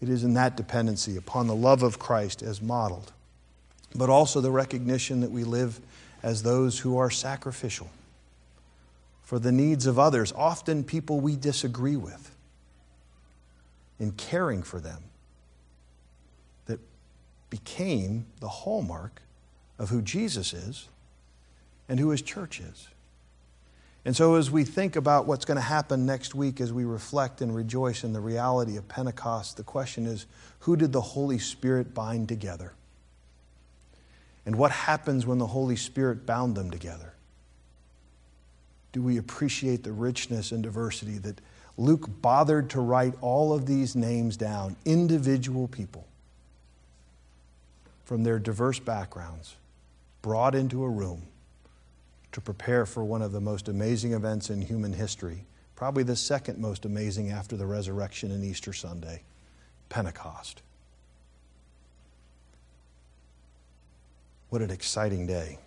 It 0.03 0.11
is 0.11 0.25
in 0.25 0.35
that 0.35 0.59
dependency 0.59 1.17
upon 1.17 1.47
the 1.47 1.55
love 1.55 1.83
of 1.83 1.99
Christ 1.99 2.43
as 2.43 2.61
modeled, 2.61 3.13
but 3.95 4.11
also 4.11 4.43
the 4.43 4.51
recognition 4.51 5.21
that 5.21 5.31
we 5.31 5.43
live 5.43 5.81
as 6.23 6.43
those 6.43 6.81
who 6.81 6.99
are 6.99 7.09
sacrificial 7.09 7.89
for 9.23 9.39
the 9.39 9.53
needs 9.53 9.87
of 9.87 9.99
others, 9.99 10.33
often 10.37 10.85
people 10.85 11.19
we 11.19 11.35
disagree 11.35 11.97
with, 11.97 12.31
in 13.99 14.13
caring 14.13 14.63
for 14.63 14.81
them. 14.81 15.03
That 16.67 16.81
became 17.49 18.27
the 18.41 18.49
hallmark 18.49 19.23
of 19.79 19.89
who 19.89 20.03
Jesus 20.03 20.53
is 20.53 20.89
and 21.89 21.99
who 21.99 22.11
his 22.11 22.23
church 22.23 22.61
is. 22.61 22.89
And 24.05 24.17
so, 24.17 24.37
as 24.37 24.51
we 24.51 24.65
think 24.65 24.97
about 24.97 25.27
what's 25.27 25.45
going 25.45 25.57
to 25.57 25.61
happen 25.61 26.07
next 26.07 26.35
week 26.35 26.61
as 26.61 26.73
we 26.73 26.85
reflect 26.85 27.41
and 27.41 27.55
rejoice 27.55 28.05
in 28.05 28.13
the 28.13 28.21
reality 28.21 28.77
of 28.77 28.89
Pentecost, 28.89 29.57
the 29.57 29.63
question 29.63 30.07
is 30.07 30.27
who 30.61 30.77
did 30.77 30.93
the 30.93 31.01
Holy 31.01 31.39
Spirit 31.39 31.95
bind 31.95 32.29
together? 32.29 32.73
And 34.47 34.57
what 34.57 34.71
happens 34.71 35.27
when 35.27 35.39
the 35.39 35.49
Holy 35.49 35.77
Spirit 35.77 36.25
bound 36.25 36.55
them 36.55 36.71
together? 36.71 37.13
Do 38.93 39.03
we 39.03 39.19
appreciate 39.19 39.83
the 39.83 39.93
richness 39.93 40.53
and 40.53 40.63
diversity 40.63 41.19
that 41.19 41.41
Luke 41.77 42.09
bothered 42.23 42.71
to 42.71 42.81
write 42.81 43.15
all 43.21 43.53
of 43.53 43.67
these 43.67 43.95
names 43.95 44.37
down, 44.37 44.75
individual 44.85 45.69
people 45.69 46.07
from 48.05 48.25
their 48.25 48.39
diverse 48.39 48.79
backgrounds, 48.79 49.55
brought 50.23 50.55
into 50.55 50.83
a 50.83 50.89
room 50.89 51.23
to 52.33 52.41
prepare 52.41 52.87
for 52.87 53.05
one 53.05 53.23
of 53.23 53.33
the 53.33 53.41
most 53.41 53.69
amazing 53.69 54.13
events 54.13 54.51
in 54.51 54.61
human 54.61 54.93
history, 54.93 55.45
probably 55.77 56.03
the 56.03 56.17
second 56.17 56.59
most 56.59 56.85
amazing 56.85 57.31
after 57.31 57.57
the 57.57 57.67
resurrection 57.67 58.31
and 58.31 58.45
Easter 58.45 58.73
Sunday, 58.73 59.23
Pentecost. 59.89 60.63
What 64.51 64.63
an 64.63 64.71
exciting 64.71 65.27
day. 65.27 65.59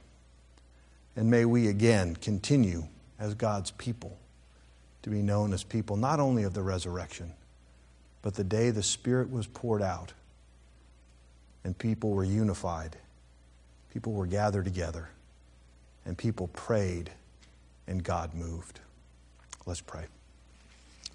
And 1.15 1.30
may 1.30 1.45
we 1.45 1.67
again 1.67 2.15
continue 2.15 2.88
as 3.19 3.34
God's 3.34 3.71
people 3.71 4.17
to 5.04 5.10
be 5.10 5.21
known 5.21 5.54
as 5.54 5.63
people 5.63 5.97
not 5.97 6.19
only 6.19 6.43
of 6.43 6.54
the 6.54 6.62
resurrection, 6.62 7.34
but 8.21 8.36
the 8.36 8.43
day 8.43 8.69
the 8.69 8.84
Spirit 8.84 9.32
was 9.32 9.47
poured 9.47 9.82
out 9.82 10.13
and 11.63 11.78
people 11.78 12.12
were 12.12 12.24
unified, 12.24 12.97
people 13.93 14.13
were 14.13 14.26
gathered 14.26 14.65
together, 14.65 15.10
and 16.05 16.17
people 16.17 16.47
prayed 16.47 17.11
and 17.87 18.03
God 18.03 18.33
moved. 18.33 18.79
Let's 19.65 19.81
pray. 19.81 20.05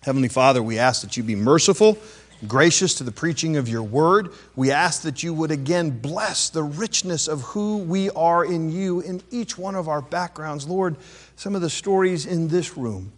Heavenly 0.02 0.28
Father, 0.28 0.62
we 0.62 0.78
ask 0.78 1.02
that 1.02 1.16
you 1.16 1.22
be 1.22 1.34
merciful 1.34 1.98
gracious 2.46 2.94
to 2.94 3.04
the 3.04 3.12
preaching 3.12 3.56
of 3.56 3.68
your 3.68 3.82
word. 3.82 4.30
We 4.54 4.70
ask 4.70 5.02
that 5.02 5.22
you 5.22 5.32
would 5.34 5.50
again 5.50 5.90
bless 5.90 6.48
the 6.48 6.62
richness 6.62 7.28
of 7.28 7.42
who 7.42 7.78
we 7.78 8.10
are 8.10 8.44
in 8.44 8.70
you 8.70 9.00
in 9.00 9.22
each 9.30 9.56
one 9.56 9.74
of 9.74 9.88
our 9.88 10.02
backgrounds. 10.02 10.66
Lord, 10.66 10.96
some 11.36 11.54
of 11.54 11.62
the 11.62 11.70
stories 11.70 12.26
in 12.26 12.48
this 12.48 12.76
room 12.76 13.12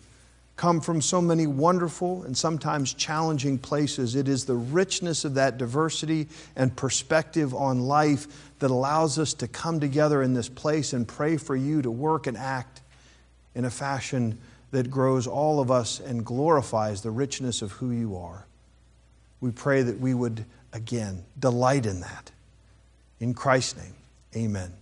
come 0.57 0.81
from 0.81 1.01
so 1.01 1.21
many 1.21 1.47
wonderful 1.47 2.25
and 2.25 2.37
sometimes 2.37 2.93
challenging 2.93 3.59
places. 3.59 4.17
It 4.17 4.27
is 4.27 4.45
the 4.45 4.57
richness 4.57 5.25
of 5.25 5.35
that 5.35 5.57
diversity 5.57 6.29
and 6.57 6.75
perspective 6.75 7.55
on 7.55 7.81
life 7.81 8.48
that 8.59 8.71
allows 8.71 9.19
us 9.19 9.35
to 9.35 9.49
come 9.49 9.81
together 9.81 10.23
in 10.23 10.35
this 10.35 10.49
place 10.49 10.93
and 10.93 11.07
pray 11.07 11.37
for 11.37 11.55
you 11.55 11.83
to 11.83 11.91
work 11.91 12.27
and 12.27 12.37
act 12.37 12.81
in 13.55 13.65
a 13.65 13.71
fashion 13.71 14.39
that 14.71 14.91
grows 14.91 15.27
all 15.27 15.61
of 15.61 15.71
us 15.71 16.01
and 16.01 16.25
glorifies 16.25 17.03
the 17.03 17.11
richness 17.11 17.63
of 17.63 17.73
who 17.73 17.91
you 17.91 18.17
are. 18.17 18.47
We 19.41 19.51
pray 19.51 19.83
that 19.83 20.01
we 20.01 20.15
would, 20.15 20.45
again, 20.73 21.25
delight 21.39 21.87
in 21.87 22.01
that. 22.01 22.31
In 23.21 23.35
Christ's 23.35 23.77
name, 23.77 23.95
amen. 24.37 24.73